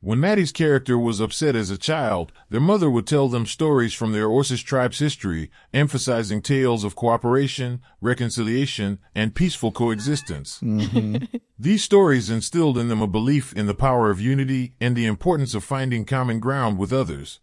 [0.00, 4.12] When Maddie's character was upset as a child, their mother would tell them stories from
[4.12, 10.60] their Orcish tribe's history, emphasizing tales of cooperation, reconciliation, and peaceful coexistence.
[10.62, 11.24] Mm-hmm.
[11.58, 15.52] These stories instilled in them a belief in the power of unity and the importance
[15.52, 17.40] of finding common ground with others.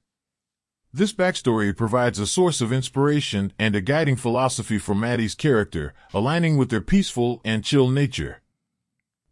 [0.93, 6.55] This backstory provides a source of inspiration and a guiding philosophy for Maddie's character, aligning
[6.55, 8.41] with their peaceful and chill nature.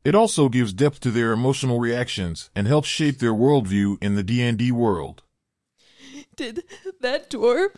[0.04, 4.24] It also gives depth to their emotional reactions and helps shape their worldview in the
[4.24, 5.22] D&D world.
[6.36, 6.64] Did
[7.02, 7.70] that dwarf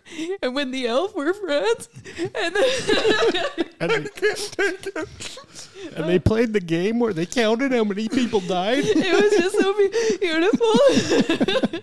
[0.42, 2.56] and when the elf were friends, and then
[3.82, 5.70] And they can't take it.
[5.96, 8.84] And they played the game where they counted how many people died.
[8.86, 9.74] it was just so
[10.20, 11.82] beautiful.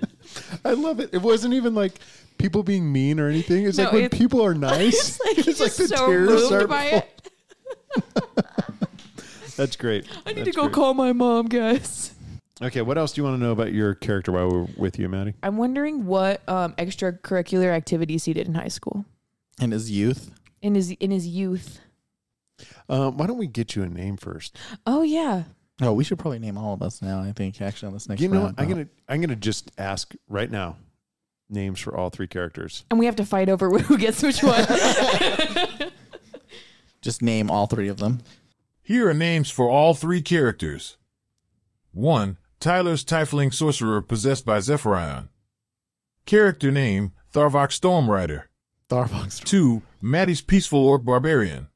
[0.65, 1.11] I love it.
[1.13, 1.93] It wasn't even like
[2.39, 3.67] people being mean or anything.
[3.67, 5.19] It's No, like when it- people are nice.
[5.25, 7.23] it's like he's like the so tears moved start by it.
[9.57, 10.07] That's great.
[10.27, 10.73] I need to go great.
[10.75, 12.15] call my mom, guys.
[12.61, 15.09] Okay, what else do you want to know about your character while we're with you,
[15.09, 15.35] Maddie?
[15.43, 19.05] I'm wondering what um, extracurricular activities he did in high school
[19.61, 20.31] In his youth.
[20.61, 21.81] in his in his youth.
[22.89, 24.57] Um, why don't we get you a name first?
[24.87, 25.45] Oh yeah,
[25.81, 27.21] Oh, we should probably name all of us now.
[27.23, 28.57] I think actually on this next you know, round.
[28.57, 28.63] what?
[28.63, 30.77] I'm gonna I'm gonna just ask right now
[31.51, 32.85] names for all three characters.
[32.91, 34.65] and we have to fight over who gets which one.
[37.03, 38.21] just name all three of them.
[38.83, 40.97] Here are names for all three characters.
[41.93, 42.37] 1.
[42.59, 45.29] Tyler's Tiefling Sorcerer possessed by Zephyrion.
[46.27, 48.45] Character name, Tharvok Stormrider.
[48.89, 49.43] Starbucks.
[49.45, 49.83] 2.
[50.03, 51.69] Maddie's Peaceful Orc Barbarian.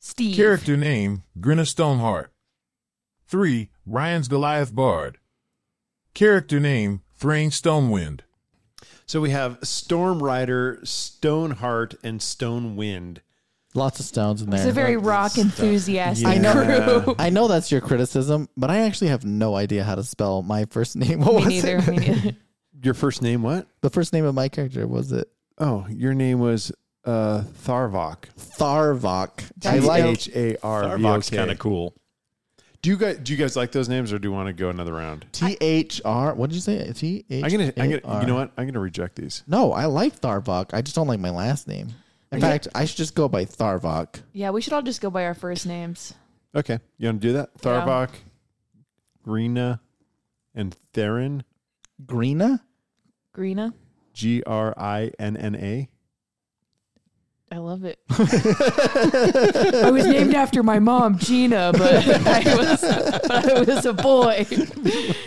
[0.00, 0.34] Steve.
[0.34, 2.32] Character name, Grinna Stoneheart.
[3.28, 3.70] 3.
[3.86, 5.18] Ryan's Goliath Bard.
[6.14, 8.20] Character name, Thrain Stonewind.
[9.06, 13.20] So we have Stormrider, Stoneheart, and Stone Wind.
[13.78, 14.58] Lots of stones in there.
[14.60, 17.00] It's a very rock enthusiastic I know.
[17.04, 17.14] crew.
[17.18, 20.64] I know that's your criticism, but I actually have no idea how to spell my
[20.66, 21.20] first name.
[21.20, 21.76] What Me was neither.
[21.78, 21.88] it?
[21.88, 22.36] Me neither.
[22.82, 23.66] Your first name what?
[23.80, 26.70] The first name of my character was it Oh, your name was
[27.04, 28.26] uh, Tharvok.
[28.38, 29.40] Tharvok.
[29.40, 29.44] I
[29.78, 30.12] That's like dope.
[30.12, 31.36] H A R V O Starbucks K.
[31.36, 31.94] kind of cool.
[32.80, 34.68] Do you guys do you guys like those names, or do you want to go
[34.70, 35.26] another round?
[35.32, 36.34] T H R.
[36.34, 36.92] What did you say?
[36.92, 37.42] T H.
[37.44, 38.52] I'm gonna, I'm gonna, you know what?
[38.56, 39.42] I'm gonna reject these.
[39.48, 40.72] No, I like Tharvok.
[40.72, 41.88] I just don't like my last name.
[42.30, 42.48] In Yeah.
[42.50, 44.20] fact, I should just go by Tharvok.
[44.32, 46.14] Yeah, we should all just go by our first names.
[46.54, 47.50] Okay, you want to do that?
[47.56, 47.62] Yeah.
[47.62, 48.10] Tharvok,
[49.22, 49.80] Greenna,
[50.54, 51.44] and Theron.
[52.04, 52.60] Greena?
[53.34, 53.72] Greena.
[54.12, 55.88] G R I N N A.
[57.50, 57.98] I love it.
[58.10, 64.44] I was named after my mom, Gina, but I was but I was a boy.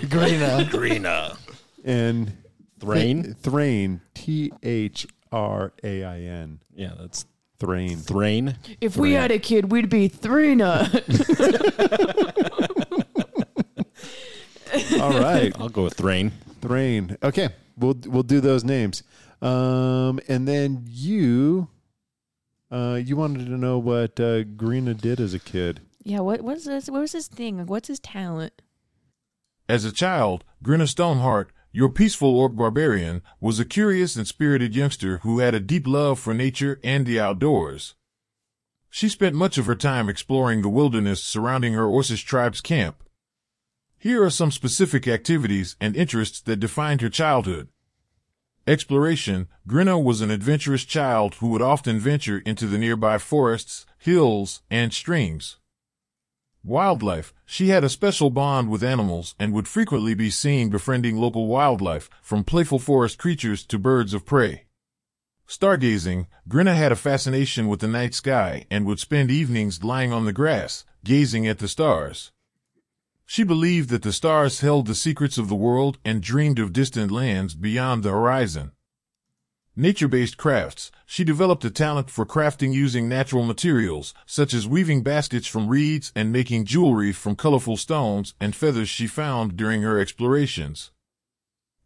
[0.03, 0.65] Greena.
[0.69, 1.37] Greena.
[1.83, 2.31] and
[2.79, 3.33] Thrain?
[3.41, 4.01] Thrain.
[4.13, 6.59] T H R A I N.
[6.73, 7.25] Yeah, that's
[7.59, 7.97] Thrain.
[7.97, 8.57] Thrain.
[8.79, 10.87] If we had a kid, we'd be Thrina.
[15.01, 16.31] All right, I'll go with Thrain.
[16.61, 17.17] Thrain.
[17.23, 19.03] Okay, we'll we'll do those names.
[19.41, 21.67] Um, and then you,
[22.71, 25.81] uh, you wanted to know what uh, Greena did as a kid.
[26.03, 26.89] yeah, what was this?
[26.89, 27.57] What was his thing?
[27.57, 28.61] Like, what's his talent?
[29.67, 35.19] As a child, Grinna Stoneheart, your peaceful orc barbarian, was a curious and spirited youngster
[35.19, 37.95] who had a deep love for nature and the outdoors.
[38.89, 43.03] She spent much of her time exploring the wilderness surrounding her Orcish tribe's camp.
[43.97, 47.69] Here are some specific activities and interests that defined her childhood.
[48.67, 54.61] Exploration, Grinna was an adventurous child who would often venture into the nearby forests, hills,
[54.69, 55.57] and streams.
[56.63, 57.33] Wildlife.
[57.45, 62.09] She had a special bond with animals and would frequently be seen befriending local wildlife,
[62.21, 64.65] from playful forest creatures to birds of prey.
[65.47, 66.27] Stargazing.
[66.47, 70.33] Grinna had a fascination with the night sky and would spend evenings lying on the
[70.33, 72.31] grass, gazing at the stars.
[73.25, 77.11] She believed that the stars held the secrets of the world and dreamed of distant
[77.11, 78.71] lands beyond the horizon.
[79.81, 80.91] Nature-based crafts.
[81.07, 86.11] She developed a talent for crafting using natural materials, such as weaving baskets from reeds
[86.15, 90.91] and making jewelry from colorful stones and feathers she found during her explorations.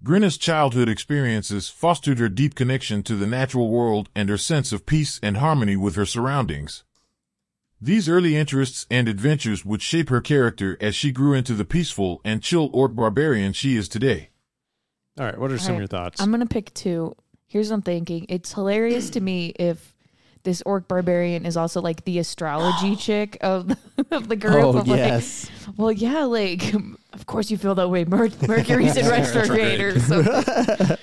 [0.04, 4.86] Grinna's childhood experiences fostered her deep connection to the natural world and her sense of
[4.86, 6.84] peace and harmony with her surroundings.
[7.80, 12.20] These early interests and adventures would shape her character as she grew into the peaceful
[12.26, 14.32] and chill orc barbarian she is today.
[15.18, 16.20] All right, what are some of your thoughts?
[16.20, 17.16] I'm gonna pick two.
[17.56, 18.26] Here's what I'm thinking.
[18.28, 19.96] It's hilarious to me if
[20.44, 23.78] this orc barbarian is also like the astrology chick of the,
[24.12, 24.56] of the group.
[24.56, 25.50] Oh, of like, yes.
[25.78, 26.74] well, yeah, like
[27.14, 28.04] of course you feel that way.
[28.04, 30.98] Mer- Mercury's in retrograde or something.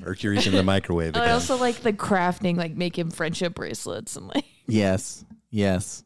[0.04, 4.46] Mercury's in the microwave I also like the crafting, like making friendship bracelets and like.
[4.66, 5.24] Yes.
[5.50, 6.02] Yes.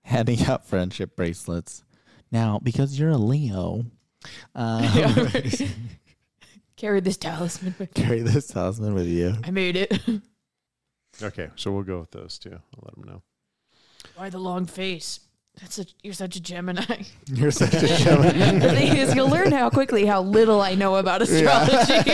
[0.00, 1.84] Handing out friendship bracelets.
[2.32, 3.84] Now, because you're a Leo,
[4.54, 4.82] um,
[6.78, 7.74] Carry this talisman.
[7.78, 9.34] with- carry this talisman with you.
[9.44, 9.92] I made it.
[11.22, 12.52] okay, so we'll go with those two.
[12.52, 13.22] I'll let them know.
[14.16, 15.20] Why the long face?
[15.60, 17.02] That's a, you're such a Gemini.
[17.26, 18.58] You're such a Gemini.
[18.60, 22.12] the thing is, you'll learn how quickly how little I know about astrology.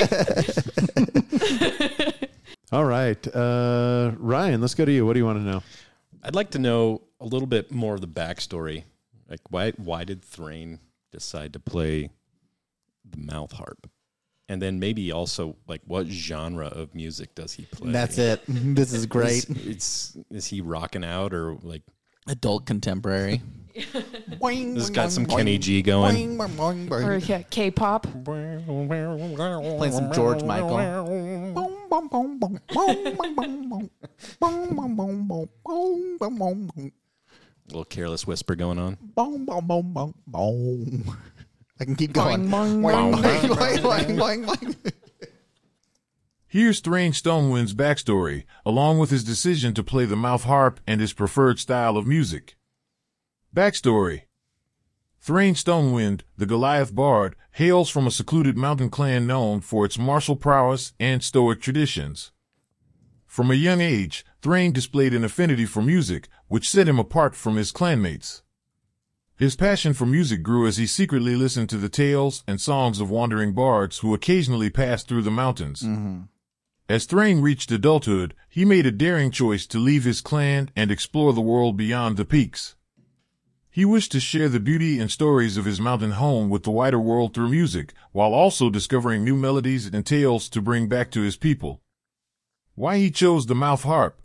[2.73, 5.05] All right, uh, Ryan, let's go to you.
[5.05, 5.63] What do you want to know?
[6.23, 8.85] I'd like to know a little bit more of the backstory
[9.29, 10.79] Like why why did Thrain
[11.13, 12.09] decide to play
[13.09, 13.91] the mouth harp?
[14.49, 17.93] And then maybe also like what genre of music does he play?
[17.93, 18.43] That's it.
[18.47, 19.49] This is great.
[19.49, 21.83] It's, it's is he rocking out or like
[22.27, 23.43] Adult contemporary.
[23.75, 26.41] this got some Kenny G going?
[26.41, 28.07] Or yeah, K-pop.
[28.25, 30.77] Play some George Michael.
[37.69, 38.99] little careless whisper going on.
[41.81, 42.49] I can keep going.
[42.49, 44.93] Boing, boing, Boing, boing, boing, boing.
[46.47, 51.13] Here's Thrain Stonewind's backstory, along with his decision to play the mouth harp and his
[51.13, 52.55] preferred style of music.
[53.53, 54.23] Backstory
[55.21, 60.37] Thrain Stonewind, the Goliath Bard, hails from a secluded mountain clan known for its martial
[60.37, 62.31] prowess and stoic traditions.
[63.27, 67.57] From a young age, Thrain displayed an affinity for music, which set him apart from
[67.57, 68.43] his clanmates.
[69.37, 73.11] His passion for music grew as he secretly listened to the tales and songs of
[73.11, 75.83] wandering bards who occasionally passed through the mountains.
[75.83, 76.23] Mm-hmm.
[76.89, 81.33] As Thrain reached adulthood, he made a daring choice to leave his clan and explore
[81.33, 82.77] the world beyond the peaks.
[83.71, 87.01] He wished to share the beauty and stories of his mountain home with the wider
[87.01, 91.37] world through music, while also discovering new melodies and tales to bring back to his
[91.37, 91.81] people.
[92.77, 94.24] Why he chose the mouth harp?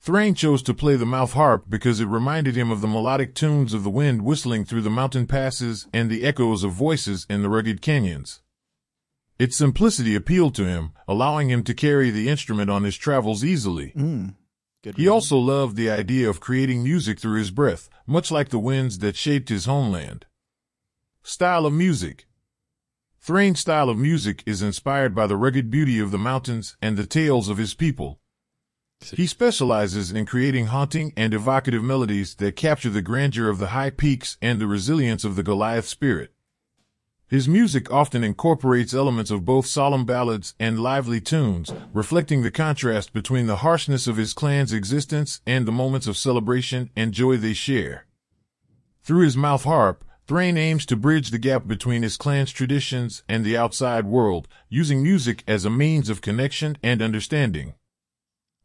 [0.00, 3.74] Thrain chose to play the mouth harp because it reminded him of the melodic tunes
[3.74, 7.48] of the wind whistling through the mountain passes and the echoes of voices in the
[7.48, 8.40] rugged canyons.
[9.38, 13.92] Its simplicity appealed to him, allowing him to carry the instrument on his travels easily.
[13.96, 14.34] Mm.
[14.82, 18.58] Good He also loved the idea of creating music through his breath, much like the
[18.58, 20.26] winds that shaped his homeland.
[21.22, 22.26] Style of music
[23.20, 27.06] Thrain's style of music is inspired by the rugged beauty of the mountains and the
[27.06, 28.20] tales of his people.
[29.00, 33.90] He specializes in creating haunting and evocative melodies that capture the grandeur of the high
[33.90, 36.32] peaks and the resilience of the Goliath spirit.
[37.28, 43.12] His music often incorporates elements of both solemn ballads and lively tunes, reflecting the contrast
[43.12, 47.52] between the harshness of his clan's existence and the moments of celebration and joy they
[47.52, 48.06] share.
[49.02, 53.46] Through his mouth harp, Thrain aims to bridge the gap between his clan's traditions and
[53.46, 57.72] the outside world, using music as a means of connection and understanding.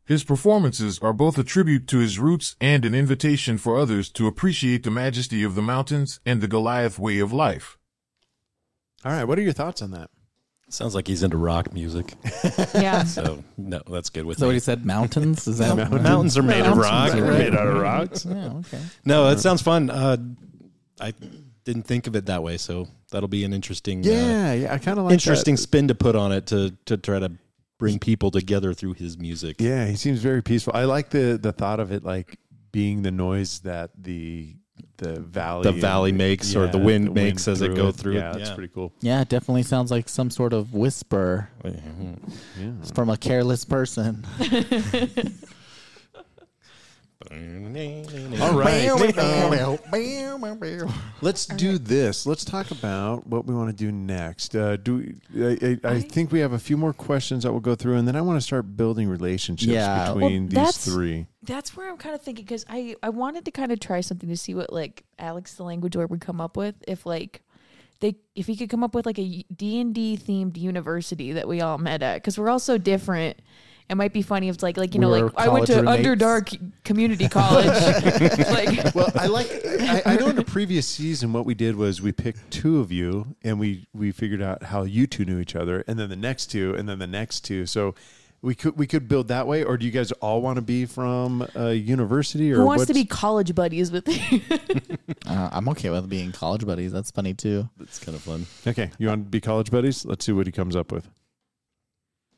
[0.06, 4.28] His performances are both a tribute to his roots and an invitation for others to
[4.28, 7.78] appreciate the majesty of the mountains and the Goliath way of life.
[9.06, 10.10] All right, what are your thoughts on that?
[10.70, 12.14] Sounds like he's into rock music.
[12.74, 13.04] Yeah.
[13.04, 14.54] So no, that's good with So me.
[14.56, 15.48] he said, mountains?
[15.48, 17.14] Is that Mountains are made of rock.
[17.14, 17.40] Are right?
[17.40, 18.26] Made out of rocks.
[18.26, 18.82] Yeah, okay.
[19.06, 19.90] No, that sounds fun.
[19.90, 20.18] Uh,
[21.00, 21.14] I
[21.64, 24.78] didn't think of it that way, so that'll be an interesting, uh, Yeah, yeah, I
[24.80, 25.62] kind of like interesting that.
[25.62, 27.32] spin to put on it to to try to
[27.84, 29.58] bring people together through his music.
[29.60, 30.74] Yeah, he seems very peaceful.
[30.76, 32.38] I like the the thought of it like
[32.72, 34.56] being the noise that the
[34.98, 37.96] the valley The valley makes or the wind makes as it go it.
[37.96, 38.18] through it.
[38.18, 38.56] Yeah, that's Yeah.
[38.56, 38.94] pretty cool.
[39.02, 42.74] Yeah, it definitely sounds like some sort of whisper Yeah.
[42.94, 44.26] from a careless person.
[47.32, 48.90] All right.
[51.22, 52.26] Let's do this.
[52.26, 54.56] Let's talk about what we want to do next.
[54.56, 57.62] Uh, do we, I, I, I think we have a few more questions that we'll
[57.62, 60.08] go through, and then I want to start building relationships Yeah.
[60.08, 61.28] Well, between these that's- three.
[61.46, 64.30] That's where I'm kind of thinking because I I wanted to kind of try something
[64.30, 67.42] to see what like Alex the language lord would come up with if like
[68.00, 71.46] they if he could come up with like a D and D themed university that
[71.46, 73.40] we all met at because we're all so different.
[73.90, 75.68] It might be funny if it's like like you know We were like I went
[75.68, 76.24] to college roommates.
[76.24, 77.66] Underdark Community College.
[77.68, 79.50] like Well, I like.
[79.66, 82.92] I, I know in the previous season what we did was we picked two of
[82.92, 86.16] you, and we we figured out how you two knew each other, and then the
[86.16, 87.66] next two, and then the next two.
[87.66, 87.96] So
[88.44, 90.86] we could we could build that way, or do you guys all want to be
[90.86, 94.42] from a university, or who wants to be college buddies with you?
[95.26, 96.92] Uh, I'm okay with being college buddies.
[96.92, 97.70] That's funny too.
[97.78, 98.46] That's kind of fun.
[98.68, 100.06] Okay, you want to be college buddies?
[100.06, 101.10] Let's see what he comes up with.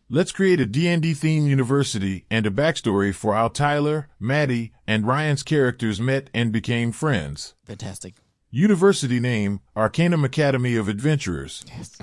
[0.08, 5.42] Let's create a D&D themed university and a backstory for how Tyler, Maddie, and Ryan's
[5.42, 7.56] characters met and became friends.
[7.64, 8.14] Fantastic.
[8.52, 11.66] University name, Arcanum Academy of Adventurers.
[11.76, 11.98] Yes.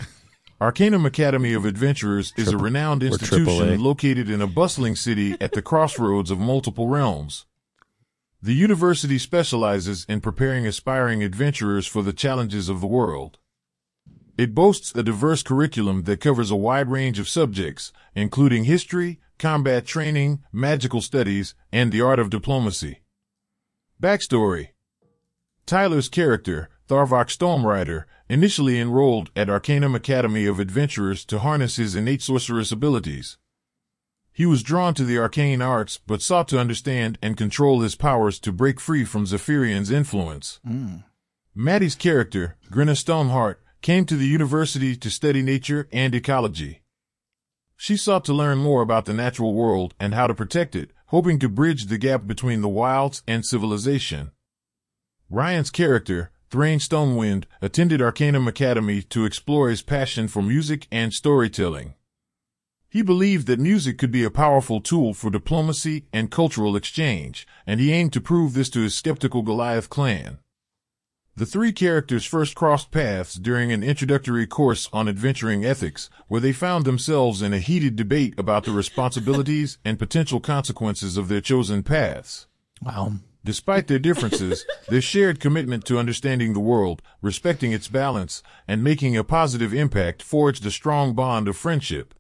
[0.61, 5.63] Arcanum Academy of Adventurers is a renowned institution located in a bustling city at the
[5.63, 7.47] crossroads of multiple realms.
[8.43, 13.39] The university specializes in preparing aspiring adventurers for the challenges of the world.
[14.39, 19.85] It boasts a diverse curriculum that covers a wide range of subjects, including history, combat
[19.85, 23.01] training, magical studies, and the art of diplomacy.
[24.01, 24.69] Backstory
[25.67, 32.23] Tyler's character, Tharvok Stormrider, initially enrolled at Arcanum Academy of Adventurers to harness his innate
[32.23, 33.37] sorceress abilities.
[34.33, 38.39] He was drawn to the arcane arts, but sought to understand and control his powers
[38.41, 40.59] to break free from Zephyrion's influence.
[40.67, 40.97] Hmm.
[41.55, 46.83] Maddie's character, Grinna Stoneheart, came to the university to study nature and ecology.
[47.77, 51.41] She sought to learn more about the natural world and how to protect it, hoping
[51.41, 54.31] to bridge the gap between the wilds and civilization.
[55.29, 61.95] Ryan's character, Thrain Stonewind, attended Arcanum Academy to explore his passion for music and storytelling.
[62.89, 67.81] He believed that music could be a powerful tool for diplomacy and cultural exchange, and
[67.81, 70.39] he aimed to prove this to his skeptical Goliath clan.
[71.35, 76.53] The three characters first crossed paths during an introductory course on adventuring ethics, where they
[76.53, 81.83] found themselves in a heated debate about the responsibilities and potential consequences of their chosen
[81.83, 82.49] paths.
[82.83, 83.15] Wow.
[83.43, 89.17] Despite their differences, their shared commitment to understanding the world, respecting its balance, and making
[89.17, 92.13] a positive impact forged a strong bond of friendship.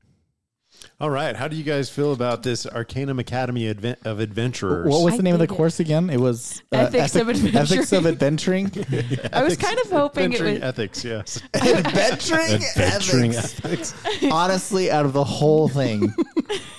[1.01, 1.35] All right.
[1.37, 4.89] How do you guys feel about this Arcanum Academy Adven- of Adventurers?
[4.89, 5.51] What was I the name of the it.
[5.51, 6.11] course again?
[6.11, 8.66] It was uh, Ethics of ethic- Ethics of adventuring.
[8.66, 9.18] adventuring.
[9.33, 10.62] I was kind of hoping it Adventuring was.
[10.62, 11.43] ethics, yes.
[11.55, 13.95] adventuring, Adventuring ethics.
[14.30, 16.14] Honestly, out of the whole thing,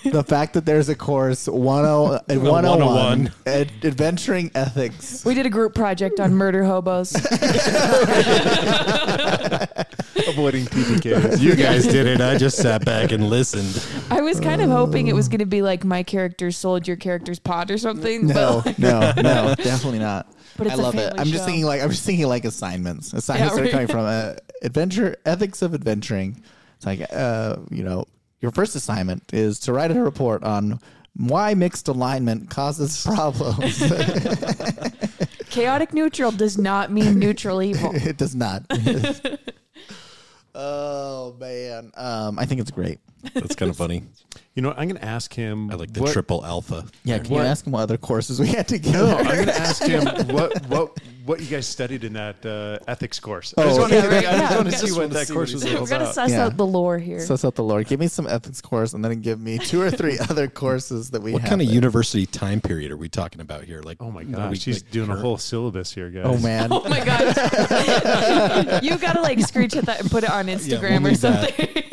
[0.06, 3.32] the fact that there's a course 10, 101, 101.
[3.46, 5.24] ad- adventuring ethics.
[5.26, 7.14] We did a group project on murder hobos.
[10.28, 11.40] Avoiding PPKs.
[11.40, 12.22] You guys did it.
[12.22, 13.84] I just sat back and listened.
[14.12, 16.98] I was kind of hoping it was going to be like my character sold your
[16.98, 18.28] character's pot or something.
[18.28, 20.28] No, but, no, no, definitely not.
[20.58, 21.14] But it's I a love it.
[21.18, 21.46] I'm just show.
[21.46, 23.14] thinking like I'm just thinking like assignments.
[23.14, 26.42] Assignments Yeah, that are coming from uh, adventure ethics of adventuring.
[26.78, 28.06] It's like uh, you know,
[28.40, 30.80] your first assignment is to write a report on
[31.16, 33.78] why mixed alignment causes problems.
[35.50, 37.92] chaotic neutral does not mean neutral evil.
[37.96, 38.64] it does not.
[40.56, 43.00] Oh man, um, I think it's great.
[43.34, 44.04] That's kind of funny.
[44.56, 44.78] You know, what?
[44.80, 45.72] I'm going to ask him.
[45.72, 46.86] I like the what- triple alpha.
[47.04, 48.98] Yeah, can What- you ask him what other courses we had together?
[48.98, 52.80] No, I'm going to ask him what what what you guys studied in that uh,
[52.92, 53.54] ethics course.
[53.58, 54.56] I Oh, just want yeah, to right, I just yeah.
[54.58, 56.16] want to see what that see course what was he all We're gonna about.
[56.16, 56.46] suss Yeah.
[56.46, 57.20] out the lore here.
[57.22, 57.84] Suss out the lore.
[57.84, 61.22] Give me some ethics course, and then give me two or three other courses that
[61.22, 61.50] we What have.
[61.50, 61.76] kind of there.
[61.76, 63.82] university time period are we talking about here?
[63.82, 65.22] Like, Oh my are gosh, we, she's like, doing a current?
[65.22, 66.24] whole syllabus here, guys.
[66.26, 66.68] Oh man.
[66.72, 67.24] oh my god!
[68.84, 71.56] you gotta like screenshot that and put it on Instagram we'll or need that.
[71.56, 71.84] something.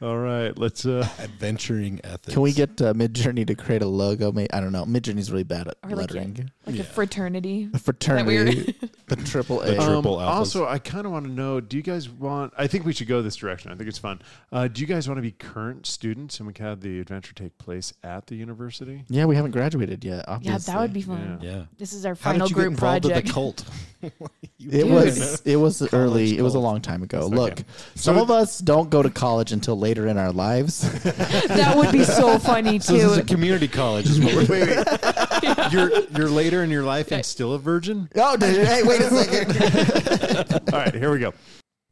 [0.00, 0.86] All right, let's.
[0.86, 2.32] uh adventuring ethics.
[2.34, 4.30] Can we get uh, Midjourney to create a logo?
[4.30, 4.84] May I don't know.
[4.84, 6.50] Midjourney's really bad at Or like lettering.
[6.66, 6.82] like Yeah.
[6.82, 7.68] a fraternity.
[7.74, 8.74] A fraternity, weird?
[9.08, 9.72] the triple A.
[9.72, 10.28] The Um, triple alphas.
[10.28, 12.52] also, I kind of want to know: Do you guys want?
[12.56, 13.72] I think we should go this direction.
[13.72, 14.22] I think it's fun.
[14.52, 17.34] Uh, do you guys want to be current students and we can have the adventure
[17.34, 19.04] take place at the university?
[19.08, 20.24] yeah, we haven't graduated yet.
[20.42, 21.38] Yeah, that would be fun.
[21.42, 21.50] Yeah.
[21.50, 21.62] Yeah.
[21.76, 23.16] This is our How final did you get group involved project.
[23.16, 23.64] with the cult?
[24.60, 24.90] You It did.
[24.90, 26.36] was it was early.
[26.36, 27.20] It was a long time ago.
[27.20, 27.34] Okay.
[27.36, 27.58] Look,
[27.94, 30.80] some So- of us don't go to college until later in our lives.
[31.02, 33.20] that would be so funny So this is too.
[33.20, 34.06] a community college.
[34.10, 35.72] Is what we're Wait, wait.
[35.72, 38.08] You're you're later in your life and still a virgin.
[38.16, 40.74] oh, did you- hey, wait a second.
[40.74, 41.32] All right, here we go.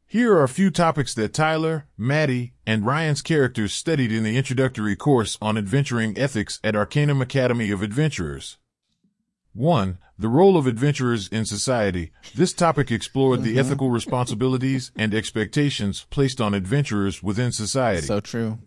[0.08, 4.96] Here are a few topics that Tyler, Maddie, and Ryan's characters studied in the introductory
[4.96, 8.56] course on adventuring ethics at Arcanum Academy of Adventurers.
[9.56, 9.98] 1.
[10.18, 12.12] The role of adventurers in society.
[12.34, 13.58] This topic explored the mm-hmm.
[13.58, 18.06] ethical responsibilities and expectations placed on adventurers within society.
[18.06, 18.58] so true.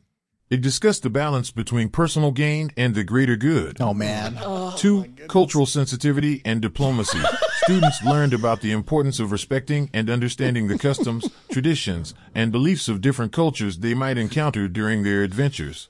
[0.49, 3.79] it discussed the balance between personal gain and the greater good.
[3.79, 4.37] Oh man.
[4.41, 7.19] Oh, Two, cultural sensitivity and diplomacy.
[7.63, 13.01] Students learned about the importance of respecting and understanding the customs, traditions, and beliefs of
[13.01, 15.89] different cultures they might encounter during their adventures.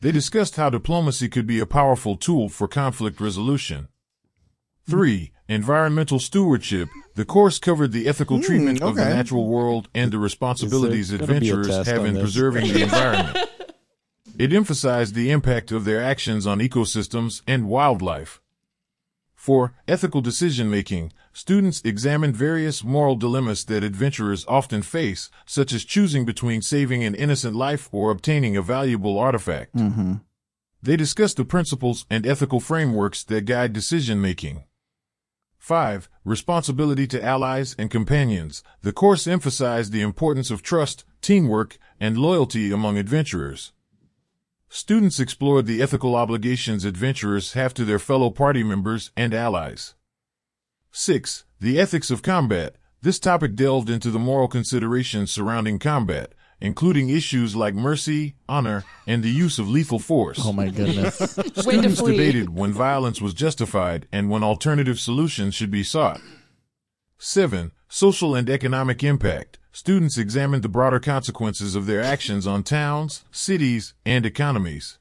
[0.00, 3.88] They discussed how diplomacy could be a powerful tool for conflict resolution.
[4.88, 6.88] Three, environmental stewardship.
[7.14, 11.26] The course covered the ethical hmm, treatment of the natural world and the responsibilities gonna
[11.26, 12.22] be a adventurers have in this?
[12.22, 13.38] preserving the environment.
[14.38, 18.40] It emphasized the impact of their actions on ecosystems and wildlife.
[19.34, 25.84] For ethical decision making, students examined various moral dilemmas that adventurers often face, such as
[25.84, 29.76] choosing between saving an innocent life or obtaining a valuable artifact.
[29.76, 30.14] Mm-hmm.
[30.82, 34.64] They discussed the principles and ethical frameworks that guide decision making.
[35.64, 36.10] 5.
[36.26, 38.62] Responsibility to allies and companions.
[38.82, 43.72] The course emphasized the importance of trust, teamwork, and loyalty among adventurers.
[44.68, 49.94] Students explored the ethical obligations adventurers have to their fellow party members and allies.
[50.90, 51.46] 6.
[51.60, 52.76] The ethics of combat.
[53.00, 56.34] This topic delved into the moral considerations surrounding combat,
[56.64, 60.40] including issues like mercy, honor, and the use of lethal force.
[60.42, 61.16] Oh my goodness.
[61.56, 66.22] Students debated when violence was justified and when alternative solutions should be sought.
[67.18, 67.70] 7.
[67.88, 69.58] Social and economic impact.
[69.72, 74.98] Students examined the broader consequences of their actions on towns, cities, and economies.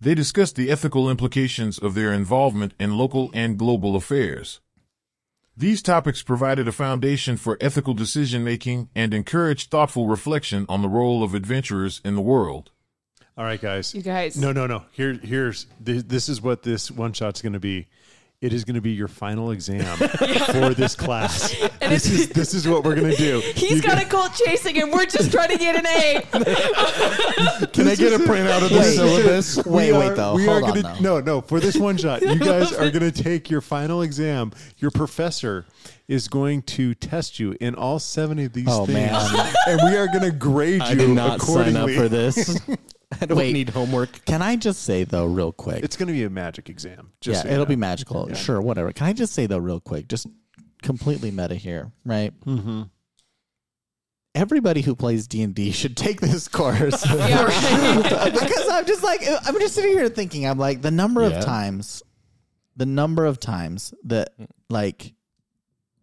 [0.00, 4.60] They discussed the ethical implications of their involvement in local and global affairs.
[5.56, 10.88] These topics provided a foundation for ethical decision making and encouraged thoughtful reflection on the
[10.88, 12.70] role of adventurers in the world.
[13.36, 13.94] All right, guys.
[13.94, 14.36] You guys.
[14.36, 14.84] No, no, no.
[14.92, 17.88] Here, here's this, this is what this one shot's going to be.
[18.40, 21.54] It is going to be your final exam for this class.
[21.82, 23.40] And This is this is what we're going to do.
[23.54, 26.20] He's You got a cult chasing, and we're just trying to get an A.
[27.72, 28.94] Can I get a printout of the Wait.
[28.96, 29.56] syllabus?
[29.64, 30.34] Wait, we wait, are- though.
[30.34, 31.18] We Hold are on, gonna, though.
[31.18, 31.40] No, no.
[31.40, 34.52] For this one shot, you guys are going to take your final exam.
[34.76, 35.64] Your professor
[36.10, 39.54] is going to test you in all seven of these Oh, things, man.
[39.68, 41.96] and we are going to grade you I you did not sign accordingly.
[41.96, 42.60] up for this.
[43.22, 43.52] I don't Wait.
[43.52, 44.24] need homework.
[44.24, 45.82] Can I just say though, real quick?
[45.84, 47.12] It's going to be a magic exam.
[47.20, 47.68] Just yeah, so you it'll know.
[47.70, 48.32] be magical.
[48.34, 48.92] Sure, whatever.
[48.92, 50.26] Can I just say though, real quick, just
[50.82, 52.32] completely meta here, right?
[52.44, 52.82] Mm-hmm.
[54.34, 57.04] Everybody who plays D and D should take this course.
[57.08, 58.32] Yeah, right.
[58.32, 61.38] because I'm just like I'm just sitting here thinking I'm like the number Yeah.
[61.38, 62.02] of times
[62.76, 64.32] the number of times that
[64.68, 65.12] like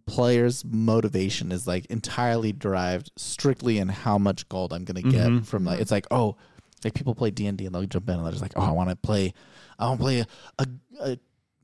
[0.07, 5.45] players motivation is like entirely derived strictly in how much gold I'm to get Mhm.
[5.45, 6.35] from like it's like oh
[6.83, 8.89] like people play D&D and they'll jump in and they're just like oh I want
[8.89, 9.33] to play
[9.77, 10.27] I want to play a,
[10.59, 10.65] a,
[11.11, 11.19] a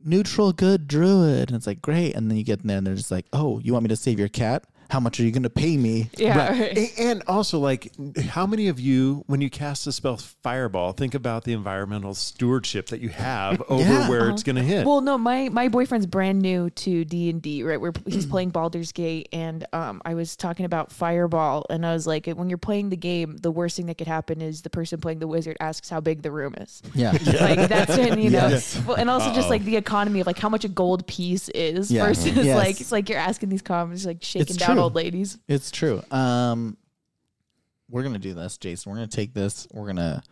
[0.06, 1.50] neutral good druid.
[1.50, 2.14] And it's like great.
[2.16, 3.96] And then you get in there and they're just like oh you want me to
[3.96, 6.50] save your cat how much are you going to pay me Yeah.
[6.50, 6.78] Right.
[6.78, 6.92] right.
[7.00, 11.46] And also, like, how many of you, when you cast the spell Fireball, think about
[11.46, 14.08] the environmental stewardship that you have over Yeah.
[14.08, 14.86] where it's going to hit?
[14.86, 17.64] Well, no, my my boyfriend's brand new to D and D.
[17.64, 21.94] Right, where he's playing Baldur's Gate, and um, I was talking about Fireball, and I
[21.94, 24.70] was like, when you're playing the game, the worst thing that could happen is the
[24.70, 26.82] person playing the wizard asks how big the room is.
[26.94, 28.48] yeah Like that's it, you know.
[28.50, 28.80] Yes.
[28.86, 31.90] Well, and also just like the economy of like how much a gold piece is
[31.92, 32.06] Yeah.
[32.06, 32.58] versus Yes.
[32.58, 34.83] like it's like you're asking these comments like shaking It's down true.
[34.84, 35.38] Old ladies.
[35.48, 36.02] It's true.
[36.12, 36.78] Um,
[37.90, 38.92] we're gonna do this, Jason.
[38.92, 39.68] We're gonna take this.
[39.72, 40.24] We're gonna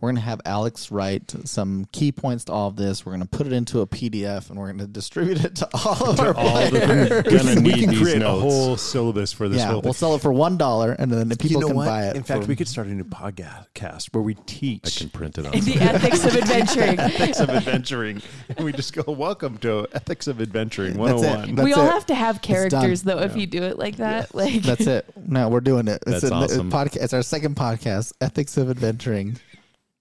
[0.00, 3.04] we're gonna have Alex write some key points to all of this.
[3.04, 6.20] We're gonna put it into a PDF and we're gonna distribute it to all of
[6.20, 7.24] our all the- players.
[7.24, 8.38] we can, we can create notes.
[8.38, 9.98] a whole syllabus for this yeah, whole we'll thing.
[9.98, 11.86] sell it for one dollar, and then the people you know can what?
[11.86, 12.16] buy it.
[12.16, 15.38] In fact, for- we could start a new podcast where we teach I can print
[15.38, 15.52] it on.
[15.52, 16.98] The ethics of adventuring.
[17.00, 18.22] ethics of adventuring.
[18.56, 21.26] and we just go, welcome to Ethics of Adventuring That's it.
[21.26, 21.54] 101.
[21.56, 21.90] That's we all it.
[21.90, 24.34] have to have characters though if you do it like that.
[24.34, 25.06] Like That's it.
[25.26, 26.02] No, we're doing it.
[26.06, 26.70] It's That's a, awesome.
[26.70, 26.96] podcast.
[27.02, 29.36] It's our second podcast, Ethics of Adventuring.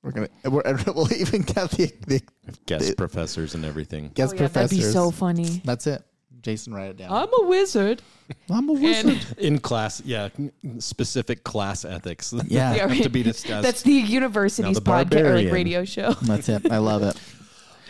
[0.08, 0.30] We're gonna.
[0.50, 2.22] We're, we'll even get the, the
[2.66, 4.12] Guest the- professors and everything.
[4.14, 5.62] guest Oh, yeah, that'd be so funny.
[5.66, 6.02] That's it.
[6.40, 7.12] Jason, write it down.
[7.12, 8.02] I'm a wizard.
[8.50, 9.18] I'm a wizard.
[9.32, 10.30] And In class, yeah,
[10.80, 12.34] specific class ethics.
[12.48, 12.74] Yeah.
[12.74, 13.64] Yeah, have to be discussed.
[13.64, 16.14] that's the university's the podcast or like radio show.
[16.22, 16.72] That's it.
[16.72, 17.20] I love it.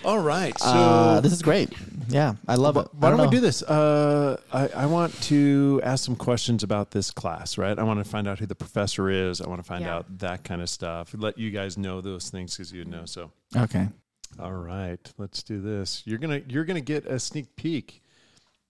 [0.06, 0.58] All right.
[0.60, 1.70] So uh, this is great.
[2.10, 2.88] Yeah, I love it.
[2.94, 3.62] Why don't we do this?
[3.64, 7.78] Uh, I, I want to ask some questions about this class, right?
[7.78, 9.42] I want to find out who the professor is.
[9.42, 9.96] I want to find Yeah.
[9.98, 11.14] out that kind of stuff.
[11.18, 13.04] Let you guys know those things because you know.
[13.06, 13.90] So, Okay.
[14.40, 16.04] all right, let's do this.
[16.06, 18.02] You're gonna you're gonna get a sneak peek.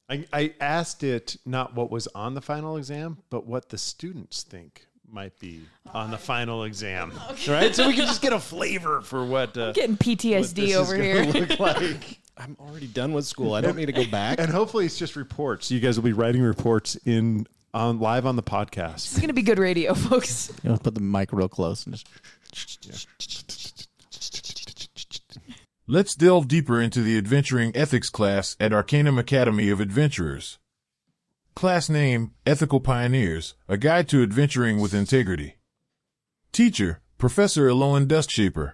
[0.09, 4.41] I, I asked it not what was on the final exam, but what the students
[4.41, 5.61] think might be
[5.93, 7.13] on the final exam.
[7.47, 7.73] Right?
[7.75, 9.57] So we can just get a flavor for what.
[9.57, 11.23] Uh, Getting what this PTSD is over here.
[11.23, 12.19] Look like.
[12.37, 13.53] I'm already done with school.
[13.53, 14.39] I don't need to go back.
[14.39, 15.71] And hopefully it's just reports.
[15.71, 18.93] You guys will be writing reports in on live on the podcast.
[18.93, 19.13] This podcast.
[19.13, 20.51] is gonna be good radio, folks.
[20.63, 23.07] You know, put the mic real close and just.
[25.89, 30.59] Let's delve deeper into the adventuring ethics class at Arcanum Academy of Adventurers.
[31.57, 35.55] Class name, Ethical Pioneers, a guide to adventuring with integrity.
[36.51, 38.73] Teacher, Professor Eloan Dustshaper.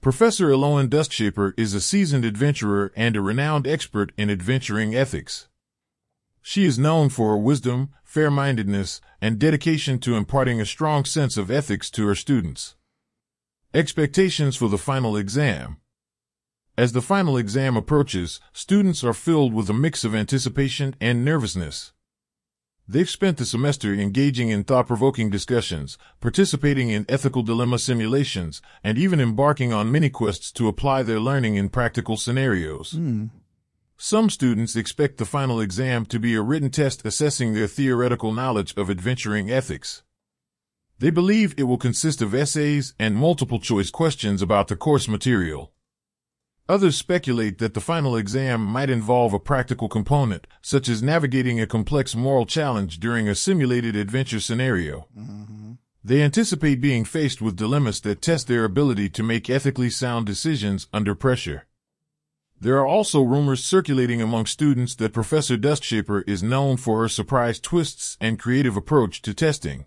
[0.00, 5.46] Professor Eloan Dustshaper is a seasoned adventurer and a renowned expert in adventuring ethics.
[6.42, 11.52] She is known for her wisdom, fair-mindedness, and dedication to imparting a strong sense of
[11.52, 12.74] ethics to her students.
[13.72, 15.76] Expectations for the final exam.
[16.78, 21.94] As the final exam approaches, students are filled with a mix of anticipation and nervousness.
[22.86, 29.20] They've spent the semester engaging in thought-provoking discussions, participating in ethical dilemma simulations, and even
[29.20, 32.92] embarking on mini-quests to apply their learning in practical scenarios.
[32.92, 33.26] Hmm.
[33.96, 38.74] Some students expect the final exam to be a written test assessing their theoretical knowledge
[38.76, 40.02] of adventuring ethics.
[40.98, 45.72] They believe it will consist of essays and multiple choice questions about the course material.
[46.68, 51.66] Others speculate that the final exam might involve a practical component, such as navigating a
[51.66, 55.06] complex moral challenge during a simulated adventure scenario.
[55.16, 55.72] Mm-hmm.
[56.02, 60.88] They anticipate being faced with dilemmas that test their ability to make ethically sound decisions
[60.92, 61.66] under pressure.
[62.60, 67.60] There are also rumors circulating among students that Professor Dustshaper is known for her surprise
[67.60, 69.84] twists and creative approach to testing.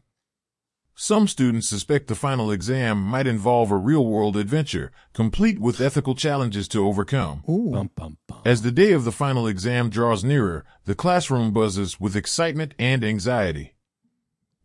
[1.01, 6.67] Some students suspect the final exam might involve a real-world adventure, complete with ethical challenges
[6.67, 7.41] to overcome.
[7.47, 8.41] Bum, bum, bum.
[8.43, 13.01] As the day of the final exam draws nearer, the classroom buzzes with excitement and
[13.01, 13.75] anxiety.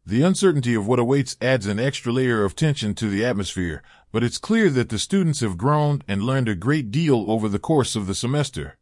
[0.05, 4.25] The uncertainty of what awaits adds an extra layer of tension to the atmosphere, but
[4.25, 7.95] it's clear that the students have grown and learned a great deal over the course
[7.95, 8.77] of the semester.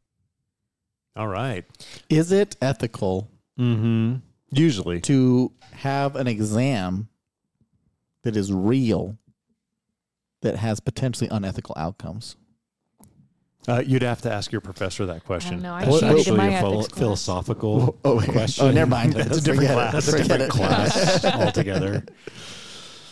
[1.15, 1.67] All right.
[2.09, 3.29] Is it ethical
[3.59, 4.21] Mm-hmm.
[4.51, 5.03] Usually.
[5.03, 7.09] to have an exam
[8.23, 9.19] that is real
[10.43, 12.37] that has potentially unethical outcomes?
[13.69, 15.63] Uh, you'd have to ask your professor that question.
[15.63, 15.67] don't.
[15.73, 18.67] I That's cheated actually my a phil- philosophical Oh, question.
[18.67, 19.13] oh, never mind.
[19.13, 19.93] That's a different class.
[19.93, 20.51] That's a different it.
[20.51, 22.05] class altogether.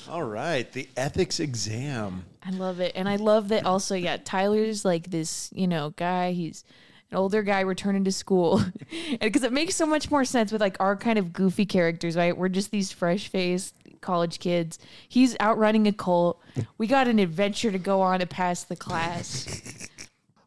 [0.09, 0.71] All right.
[0.73, 2.25] The ethics exam.
[2.45, 2.93] I love it.
[2.97, 6.33] And I love that also, yeah, Tyler's like this, you know, guy.
[6.33, 6.65] He's
[7.13, 8.61] an older guy returning to school.
[9.21, 12.37] Because it makes so much more sense with like our kind of goofy characters, right?
[12.37, 14.79] We're just these fresh faced college kids.
[15.09, 16.41] He's outrunning a cult.
[16.79, 19.89] We got an adventure to go on to pass the class.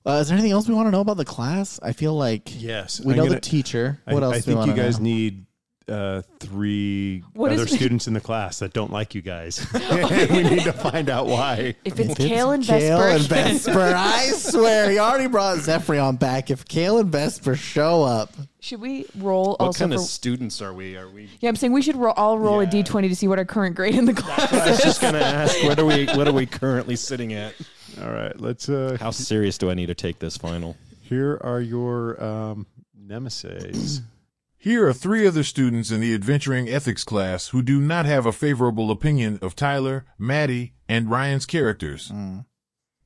[0.06, 1.80] Uh, is there anything else we want to know about the class?
[1.82, 3.00] I feel like Yes.
[3.00, 4.02] we I'm know gonna- the teacher.
[4.06, 4.36] I, What else?
[4.36, 5.04] I do we think you wanna guys know?
[5.06, 5.46] need
[5.88, 9.66] uh, three What is other students in the class that don't like you guys.
[9.74, 11.76] we need to find out why.
[11.84, 15.58] If it's If it's Kale and Kale Vesper, and Vesper, I swear he already brought
[15.58, 16.50] Zephyrion back.
[16.52, 20.62] If Kale and Vesper show up, should we roll What also kind for, of students
[20.62, 20.96] are we?
[20.96, 21.30] Are we?
[21.42, 22.70] Yeah, I'm saying we should roll, all roll Yeah.
[22.70, 25.20] a d20 to see what our current grade in the class I was just gonna
[25.20, 26.06] ask, what are we?
[26.08, 27.54] What are we currently sitting at?
[28.02, 28.40] All right.
[28.40, 28.70] Let's.
[28.70, 30.76] Uh, How serious do I need to take this final?
[31.14, 32.66] here are your um,
[32.98, 34.02] nemesis.
[34.64, 38.32] Here are three other students in the adventuring ethics class who do not have a
[38.32, 42.10] favorable opinion of Tyler, Maddie, and Ryan's characters.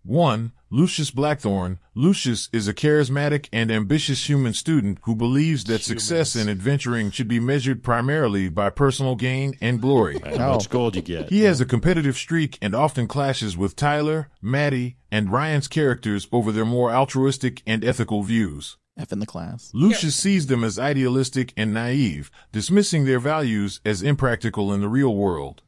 [0.03, 0.51] 1.
[0.69, 1.79] Lucius Blackthorne.
[1.95, 7.27] Lucius is a charismatic and ambitious human student who believes that success in adventuring should
[7.27, 10.19] be measured primarily by personal gain and glory.
[10.23, 11.29] How much gold you get?
[11.29, 16.51] He has a competitive streak and often clashes with Tyler, Maddie, and Ryan's characters over
[16.51, 18.77] their more altruistic and ethical views.
[18.97, 19.71] F in the class.
[19.73, 25.15] Lucius sees them as idealistic and naive, dismissing their values as impractical in the real
[25.15, 25.61] world.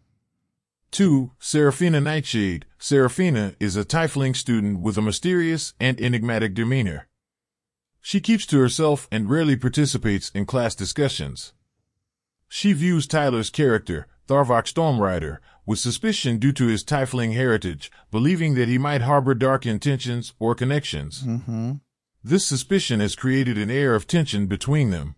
[0.92, 1.32] 2.
[1.40, 2.66] Seraphina Nightshade.
[2.80, 7.08] Seraphina is a Tiefling student with a mysterious and enigmatic demeanor.
[8.02, 11.54] She keeps to herself and rarely participates in class discussions.
[12.48, 18.68] She views Tyler's character, Tharvok Stormrider, with suspicion due to his Tiefling heritage, believing that
[18.68, 21.22] he might harbor dark intentions or connections.
[21.22, 21.74] Mm-hmm.
[22.24, 25.16] This suspicion has created an air of tension between them.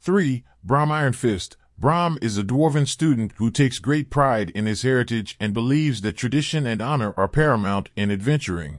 [0.00, 0.42] 3.
[0.64, 1.56] Brom Ironfist.
[1.78, 6.16] Brom is a dwarven student who takes great pride in his heritage and believes that
[6.16, 8.78] tradition and honor are paramount in adventuring.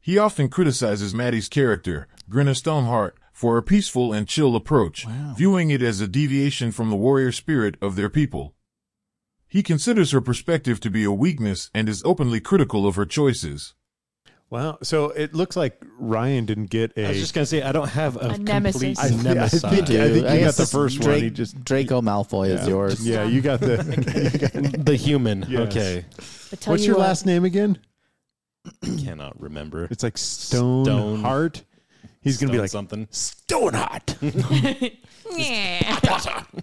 [0.00, 5.06] He often criticizes Maddie's character, Grinna Stoneheart, for a peaceful and chill approach,
[5.36, 8.54] viewing it as a deviation from the warrior spirit of their people.
[9.46, 13.74] He considers her perspective to be a weakness and is openly critical of her choices.
[14.50, 14.78] Wow.
[14.82, 17.06] So it looks like Ryan didn't get a.
[17.06, 18.80] I was just gonna say I don't have a, A nemesis.
[18.80, 19.60] complete I- I nemesis.
[19.62, 21.08] think- I think you got the this first one.
[21.08, 23.04] Drake- He just- Draco Malfoy is yours.
[23.06, 23.76] Yeah, you got the.
[24.32, 24.52] you got-
[24.86, 25.44] the human.
[25.48, 25.60] Yes.
[25.68, 26.04] Okay,
[26.66, 27.78] what's you your what, last name again?
[29.04, 29.88] cannot remember.
[29.90, 31.62] It's like Stone, Stone- Heart.
[32.22, 33.08] He's gonna be Stone like something.
[33.10, 34.16] Stoneheart.
[35.36, 35.98] Yeah.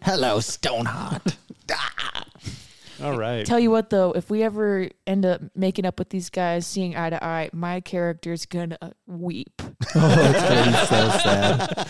[0.04, 1.36] Hello, Stoneheart.
[1.72, 2.24] Ah.
[3.04, 3.46] All right.
[3.46, 6.96] Tell you what though, if we ever end up making up with these guys, seeing
[6.96, 8.78] eye to eye, my character's gonna
[9.08, 9.52] weep.
[9.62, 11.88] oh, it's gonna be so sad.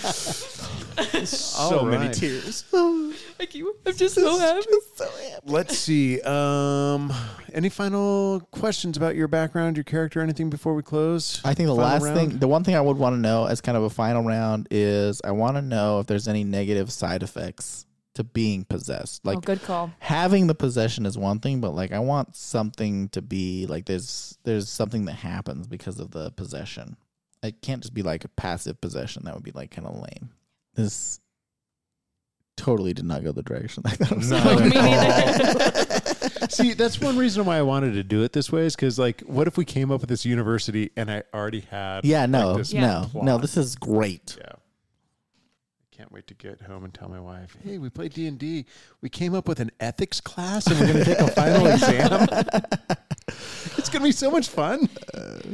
[1.26, 2.62] So All many tears.
[3.38, 3.76] Thank you.
[3.86, 4.66] I'm just so happy.
[4.70, 5.46] just so happy.
[5.46, 6.22] Let's see.
[6.22, 7.14] Um,
[7.54, 11.42] any final questions about your background, your character, anything before we close?
[11.44, 12.18] I think the Final last round?
[12.18, 14.68] thing, the one thing I would want to know as kind of a final round
[14.72, 17.86] is I want to know if there's any negative side effects
[18.16, 19.22] to being possessed.
[19.26, 19.92] Oh, like oh, good call.
[20.00, 24.38] having the possession is one thing, but like I want something to be like there's
[24.44, 26.98] there's something that happens because of the possession.
[27.44, 29.24] It can't just be like a passive possession.
[29.26, 30.32] That would be like kind of lame.
[30.76, 31.20] This
[32.58, 34.70] totally did not go the direction I thought it was Not going.
[34.70, 36.50] Me neither.
[36.50, 39.22] See, that's one reason why I wanted to do it this way is because, like,
[39.22, 42.04] what if we came up with this university and I already had?
[42.04, 43.26] Yeah, like, no, this no, plot?
[43.26, 43.38] no.
[43.38, 44.38] This is great.
[44.40, 44.52] Yeah.
[46.02, 48.40] I can't wait to get home and tell my wife, "Hey, we played D and
[48.40, 48.66] D.
[49.02, 52.28] We came up with an ethics class, and we're going to take a final exam.
[53.78, 54.90] it's going to be so much fun."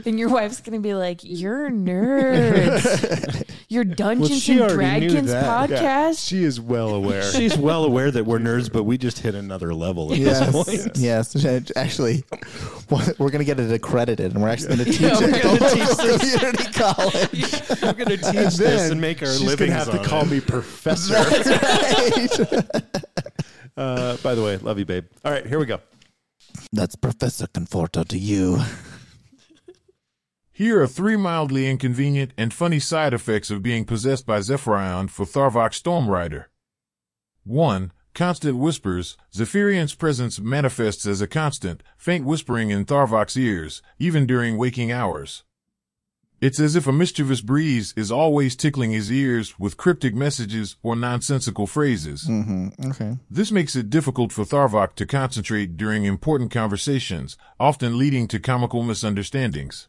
[0.05, 3.43] And your wife's gonna be like, "You're nerds.
[3.69, 5.69] Your Dungeons she and already knew Dragons that.
[5.69, 5.77] Yeah.
[5.81, 7.23] podcast." She is well aware.
[7.33, 10.95] She's well aware that we're nerds, but we just hit another level at this point.
[10.95, 11.71] Yes, yes.
[11.75, 12.23] Actually,
[12.89, 15.43] we're going to get it accredited, and we're actually going to teach Yeah, we're it
[15.43, 17.81] gonna at teach local community college.
[17.81, 20.21] We're gonna teach and this then and make our she's livings gonna have to call
[20.21, 20.29] it.
[20.37, 21.13] Me professor.
[21.29, 22.65] That's right.
[23.77, 25.05] Uh, By the way, love you, babe.
[25.23, 25.79] All right, here we go.
[26.73, 28.59] That's Professor Conforto to you.
[30.51, 35.27] Here are three mildly inconvenient and funny side effects of being possessed by Zephyrion for
[35.27, 36.45] Tharvok Stormrider.
[37.43, 37.91] 1.
[38.15, 39.15] Constant whispers.
[39.31, 45.43] Zephyrion's presence manifests as a constant, faint whispering in Tharvok's ears, even during waking hours.
[46.39, 50.95] It's as if a mischievous breeze is always tickling his ears with cryptic messages or
[50.95, 52.25] nonsensical phrases.
[52.25, 52.91] Mm-hmm.
[52.91, 53.17] Okay.
[53.29, 58.83] This makes it difficult for Tharvok to concentrate during important conversations, often leading to comical
[58.83, 59.87] misunderstandings.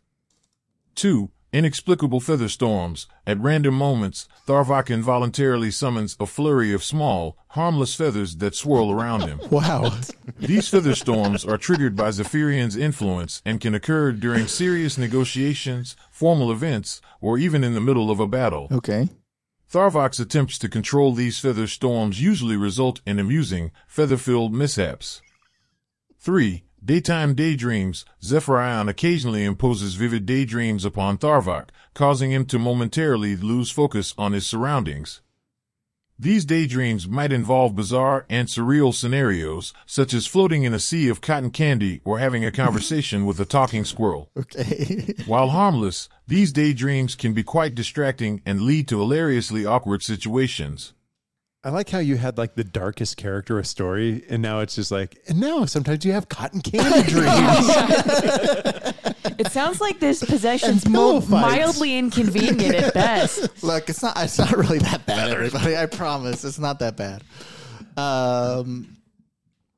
[0.94, 1.30] 2.
[1.51, 3.07] Inexplicable feather storms.
[3.26, 9.22] At random moments, Tharvok involuntarily summons a flurry of small, harmless feathers that swirl around
[9.22, 9.40] him.
[9.51, 9.94] Wow.
[10.38, 16.53] These feather storms are triggered by Zephyrion's influence and can occur during serious negotiations, formal
[16.53, 18.68] events, or even in the middle of a battle.
[18.70, 19.09] okay.
[19.70, 25.20] Tharvok's attempts to control these feather storms usually result in amusing, feather-filled mishaps.
[26.20, 26.62] 3.
[26.85, 28.05] Daytime daydreams.
[28.22, 34.47] Zephyrion occasionally imposes vivid daydreams upon Tharvok, causing him to momentarily lose focus on his
[34.47, 35.20] surroundings.
[36.20, 41.20] These daydreams might involve bizarre and surreal scenarios, such as floating in a sea of
[41.20, 44.31] cotton candy or having a conversation with a talking squirrel.
[44.39, 45.14] Okay.
[45.26, 50.93] While harmless, these daydreams can be quite distracting and lead to hilariously awkward situations.
[51.65, 54.93] I like how you had like the darkest character of story, and now it's just
[54.93, 57.69] like, and now sometimes you have cotton candy dreams.
[59.39, 63.63] It sounds like this possession's mo- mildly inconvenient at best.
[63.65, 64.17] Look, it's not.
[64.23, 65.77] It's not really that bad, everybody.
[65.77, 67.23] I promise, it's not that bad.
[67.97, 68.97] Um,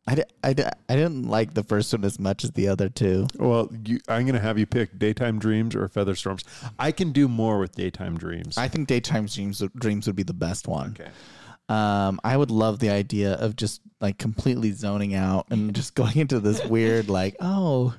[0.07, 2.91] I, di- I, di- I didn't like the first one as much as the other
[2.91, 3.27] two.
[3.39, 6.45] well, you, I'm going to have you pick daytime dreams or feather storms.
[6.79, 8.59] I can do more with daytime dreams.
[8.59, 10.97] I think daytime dreams dreams would be the best one.
[11.01, 11.11] okay.
[11.71, 16.17] Um, I would love the idea of just like completely zoning out and just going
[16.19, 17.95] into this weird like, oh,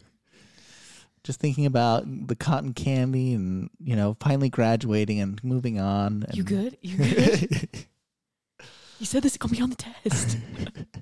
[1.24, 6.24] just thinking about the cotton candy and you know finally graduating and moving on.
[6.28, 6.78] And You good?
[6.82, 7.70] You good?
[9.00, 10.38] You said this is gonna be on the test.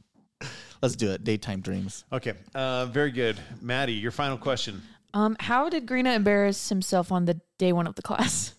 [0.82, 1.26] Let's do it.
[1.26, 2.06] Daytime dreams.
[2.14, 2.32] Okay.
[2.56, 3.38] Uh, very good.
[3.62, 4.82] Maddie, your final question.
[5.14, 8.56] Um, how did Grina embarrass himself on the day one of the class?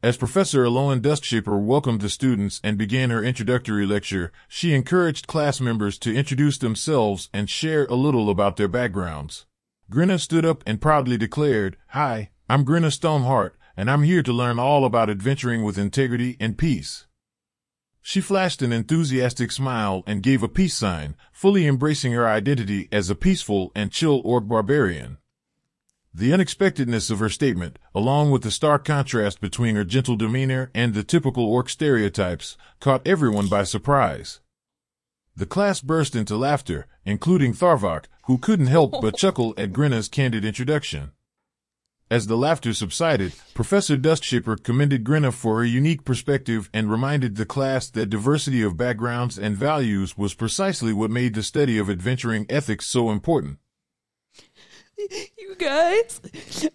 [0.00, 5.60] As Professor Aloan Dustshaper welcomed the students and began her introductory lecture, she encouraged class
[5.60, 9.46] members to introduce themselves and share a little about their backgrounds.
[9.90, 14.60] Grinna stood up and proudly declared, Hi, I'm Grinna Stoneheart, and I'm here to learn
[14.60, 17.08] all about adventuring with integrity and peace.
[18.00, 23.10] She flashed an enthusiastic smile and gave a peace sign, fully embracing her identity as
[23.10, 25.18] a peaceful and chill orc barbarian.
[26.18, 30.92] The unexpectedness of her statement, along with the stark contrast between her gentle demeanor and
[30.92, 34.40] the typical orc stereotypes, caught everyone by surprise.
[35.36, 40.44] The class burst into laughter, including Tharvok, who couldn't help but chuckle at Grinna's candid
[40.44, 41.12] introduction.
[42.10, 47.46] As the laughter subsided, Professor Dustshaper commended Grinna for her unique perspective and reminded the
[47.46, 52.44] class that diversity of backgrounds and values was precisely what made the study of adventuring
[52.48, 53.58] ethics so important.
[55.38, 56.20] You guys,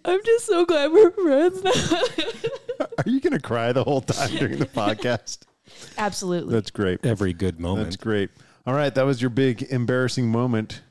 [0.04, 1.72] I'm just so glad we're friends now.
[2.98, 5.40] Are you going to cry the whole time during the podcast?
[5.98, 6.54] Absolutely.
[6.54, 7.04] That's great.
[7.04, 7.86] Every good moment.
[7.86, 8.30] That's great.
[8.66, 8.94] All right.
[8.94, 10.82] That was your big embarrassing moment.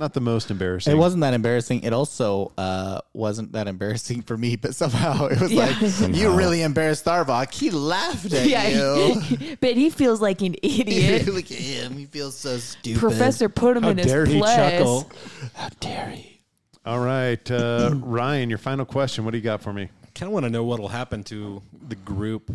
[0.00, 0.94] Not the most embarrassing.
[0.94, 1.82] It wasn't that embarrassing.
[1.82, 5.66] It also uh, wasn't that embarrassing for me, but somehow it was Yeah.
[5.78, 7.52] like you really embarrassed Starbuck.
[7.52, 9.56] He laughed at yeah, you.
[9.60, 11.26] but he feels like an idiot.
[11.26, 11.98] Look at him.
[11.98, 12.98] He feels so stupid.
[12.98, 14.56] Professor put him How in his dare he place.
[14.56, 15.10] chuckle?
[15.54, 16.40] How dare he?
[16.86, 17.50] All right.
[17.50, 19.26] Uh, Ryan, your final question.
[19.26, 19.90] What do you got for me?
[20.14, 22.50] kind of want to know what will happen to the group,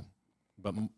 [0.58, 0.90] but m-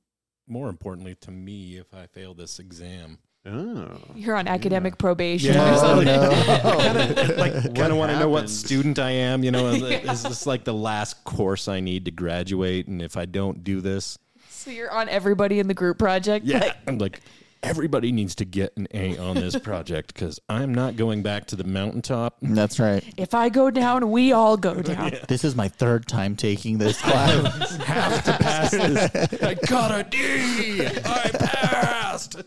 [0.48, 3.18] more importantly to me if I fail this exam.
[3.48, 3.98] Oh.
[4.16, 5.54] You're on academic probation.
[5.54, 5.72] Yeah.
[5.72, 6.08] or oh, something.
[7.18, 9.44] kind of like kind of want to know what student I am.
[9.44, 12.88] You know, is this like the last course I need to graduate?
[12.88, 14.18] And if I don't do this,
[14.50, 16.46] So you're on everybody in the group project.
[16.46, 17.22] Like, I'm like
[17.64, 21.56] everybody needs to get an A on this project because I'm not going back to
[21.56, 22.38] the mountaintop.
[22.42, 23.04] That's right.
[23.18, 25.14] if I go down, we all go down.
[25.28, 27.76] This is my third time taking this class.
[27.78, 29.42] Have to pass this.
[29.42, 30.86] I got a D.
[30.86, 32.42] I passed.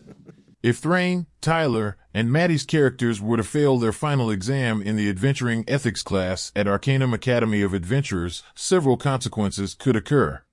[0.63, 5.63] If Thrain, Tyler, and Maddie's characters were to fail their final exam in the Adventuring
[5.67, 10.43] Ethics class at Arcanum Academy of Adventurers, several consequences could occur.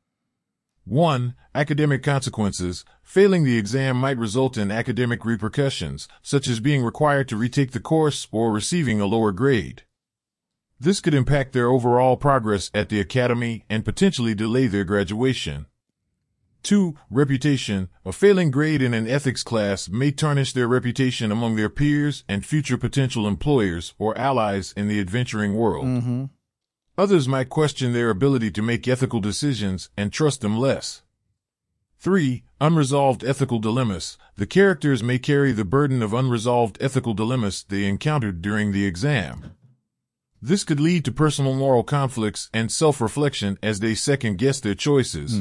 [0.87, 1.35] 1.
[1.55, 2.87] Academic consequences.
[3.03, 7.81] Failing the exam might result in academic repercussions, such as being required to retake the
[7.81, 9.83] course or receiving a lower grade.
[10.81, 15.67] This could impact their overall progress at the academy and potentially delay their graduation.
[16.63, 16.95] 2.
[17.11, 17.89] Reputation.
[18.05, 22.45] A failing grade in an ethics class may tarnish their reputation among their peers and
[22.45, 25.87] future potential employers or allies in the adventuring world.
[25.87, 26.25] Mm-hmm.
[26.97, 31.03] Others might question their ability to make ethical decisions and trust them less.
[32.01, 32.43] 3.
[32.61, 34.19] Unresolved ethical dilemmas.
[34.37, 39.53] The characters may carry the burden of unresolved ethical dilemmas they encountered during the exam.
[40.41, 45.41] This could lead to personal moral conflicts and self-reflection as they second-guess their choices.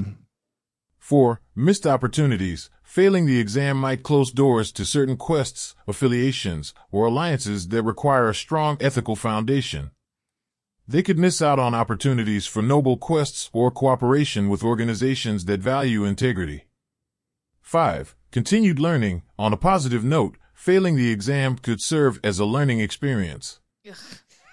[1.07, 1.39] 4.
[1.55, 2.69] Missed opportunities.
[2.83, 8.35] Failing the exam might close doors to certain quests, affiliations, or alliances that require a
[8.35, 9.91] strong ethical foundation.
[10.85, 16.03] They could miss out on opportunities for noble quests or cooperation with organizations that value
[16.03, 16.65] integrity.
[17.61, 18.13] 5.
[18.31, 19.23] Continued learning.
[19.39, 23.61] On a positive note, failing the exam could serve as a learning experience.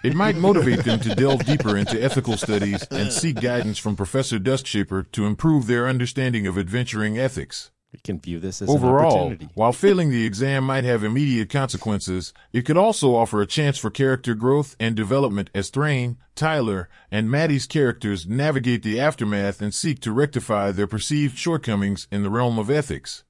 [0.05, 4.37] It might motivate them to delve deeper into ethical studies and seek guidance from Professor
[4.37, 7.71] Duskshaper to improve their understanding of adventuring ethics.
[7.91, 9.49] We can view this as an Overall, opportunity.
[9.55, 13.89] while failing the exam might have immediate consequences, it could also offer a chance for
[13.89, 20.01] character growth and development as Thrain, Tyler, and Maddie's characters navigate the aftermath and seek
[20.01, 23.23] to rectify their perceived shortcomings in the realm of ethics.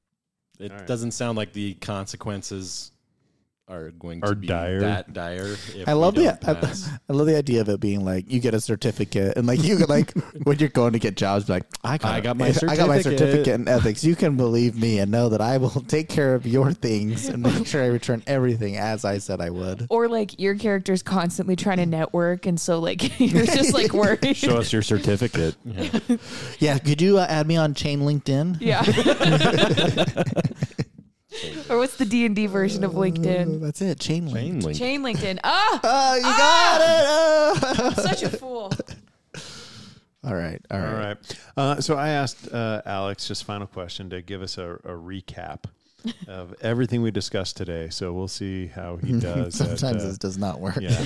[0.59, 0.87] It All right.
[0.87, 2.91] doesn't sound like the consequences
[3.67, 4.79] are going to Are be dire.
[4.81, 5.55] that dire.
[5.73, 6.99] If I love the I.
[7.09, 9.77] I love the idea of it being like you get a certificate and like you
[9.77, 10.13] could like
[10.43, 13.01] when you're going to get jobs, like I got, I got my I got my
[13.01, 14.03] certificate." certificate in ethics.
[14.03, 17.41] You can believe me and know that I will take care of your things and
[17.41, 19.87] make sure I return everything as I said I would.
[19.89, 24.37] Or like your character's constantly trying to network, and so like you're just like worried.
[24.37, 25.55] Show us your certificate.
[26.59, 28.57] Yeah, could you uh, add me on Chain LinkedIn?
[28.59, 28.83] Yeah.
[31.69, 33.61] Or what's the D and D version of Uh, LinkedIn?
[33.61, 33.99] that's it.
[33.99, 34.37] Chain link.
[34.37, 34.77] Chain link.
[34.77, 35.39] Chain LinkedIn.
[35.43, 37.85] Ah, Oh, you got it.
[37.97, 38.01] Oh.
[38.03, 38.71] such a fool.
[40.23, 40.93] all right, all right.
[40.93, 41.17] All right.
[41.57, 45.65] Uh, so I asked uh, Alex, just final question, to give us a, a recap
[46.27, 47.89] of everything we discussed today.
[47.89, 49.59] So we'll see how he does.
[49.61, 50.77] at, Sometimes uh, this does not work.
[50.79, 51.05] yeah.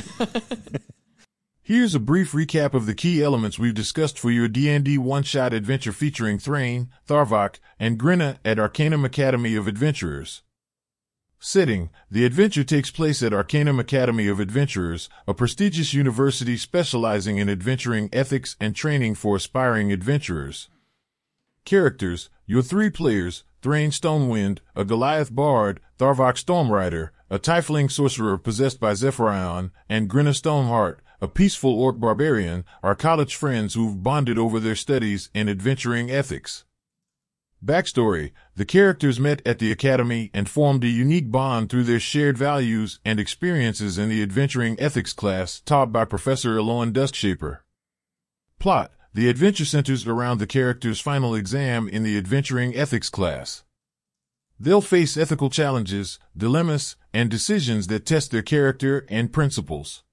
[1.69, 5.91] Here's a brief recap of the key elements we've discussed for your D&D one-shot adventure
[5.91, 10.41] featuring Thrain, Tharvok, and Grinna at Arcanum Academy of Adventurers.
[11.39, 17.47] Setting: The adventure takes place at Arcanum Academy of Adventurers, a prestigious university specializing in
[17.47, 20.69] adventuring ethics and training for aspiring adventurers.
[21.65, 28.79] Characters: Your three players, Thrain Stonewind, a Goliath Bard, Tharvok Stormrider, a Tiefling sorcerer possessed
[28.79, 34.59] by Zephyrion, and Grinna Stoneheart, a peaceful orc barbarian, are college friends who've bonded over
[34.59, 36.65] their studies in adventuring ethics.
[37.63, 42.37] Backstory The characters met at the Academy and formed a unique bond through their shared
[42.37, 47.59] values and experiences in the adventuring ethics class taught by Professor Eloan Duskshaper.
[48.59, 53.63] Plot The adventure centers around the characters' final exam in the adventuring ethics class.
[54.57, 60.03] They'll face ethical challenges, dilemmas, and decisions that test their character and principles.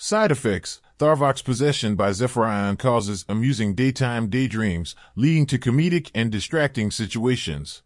[0.00, 6.92] Side effects Tharvok's possession by Zephyrion causes amusing daytime daydreams, leading to comedic and distracting
[6.92, 7.82] situations.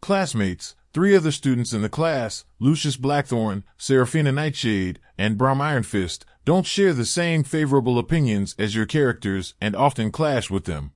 [0.00, 6.66] Classmates Three other students in the class, Lucius Blackthorn, Seraphina Nightshade, and Brom Ironfist, don't
[6.66, 10.92] share the same favorable opinions as your characters and often clash with them.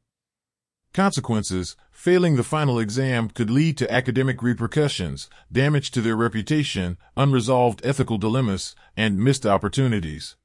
[0.94, 7.84] Consequences Failing the final exam could lead to academic repercussions, damage to their reputation, unresolved
[7.84, 10.36] ethical dilemmas, and missed opportunities.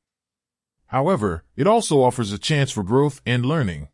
[0.87, 3.89] However, it also offers a chance for growth and learning.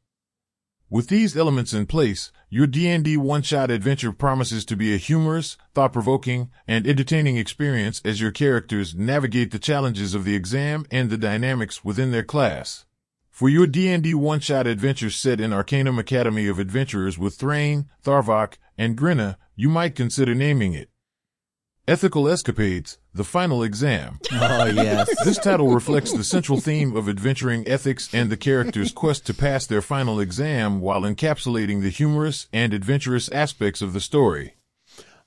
[0.89, 6.51] With these elements in place, your D&D one-shot adventure promises to be a humorous, thought-provoking,
[6.65, 11.83] and entertaining experience as your characters navigate the challenges of the exam and the dynamics
[11.83, 12.85] within their class.
[13.36, 18.97] For your D&D one-shot adventure set in Arcanum Academy of Adventurers with Thrain, Tharvok, and
[18.97, 20.89] Grinna, you might consider naming it
[21.86, 24.21] Ethical Escapades, The Final Exam.
[24.31, 25.13] Oh yes.
[25.25, 29.65] This title reflects the central theme of adventuring ethics and the character's quest to pass
[29.65, 34.54] their final exam while encapsulating the humorous and adventurous aspects of the story.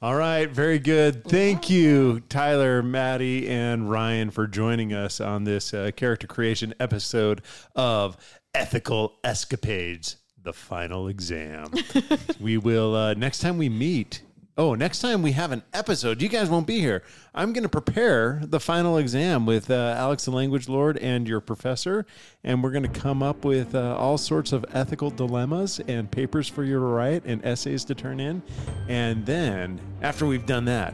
[0.00, 1.24] All right, very good.
[1.24, 7.42] Thank you, Tyler, Maddie, and Ryan, for joining us on this uh, character creation episode
[7.74, 8.16] of
[8.54, 11.72] Ethical Escapades, the final exam.
[12.40, 14.22] we will, uh, next time we meet,
[14.58, 17.04] oh, next time we have an episode, you guys won't be here.
[17.32, 21.40] I'm going to prepare the final exam with uh, Alex the Language Lord and your
[21.40, 22.04] professor,
[22.42, 26.48] and we're going to come up with uh, all sorts of ethical dilemmas and papers
[26.48, 28.42] for you to write and essays to turn in.
[28.88, 30.92] And then, after we've done that,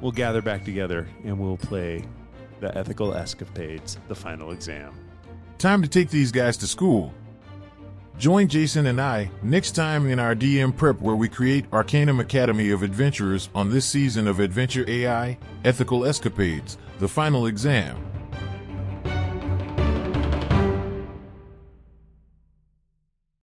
[0.00, 2.04] we'll gather back together and we'll play
[2.58, 4.92] the Ethical Escapades, the final exam.
[5.58, 7.14] Time to take these guys to school.
[8.16, 12.70] Join Jason and I next time in our DM prep where we create Arcanum Academy
[12.70, 18.13] of Adventurers on this season of Adventure AI Ethical Escapades, the final exam.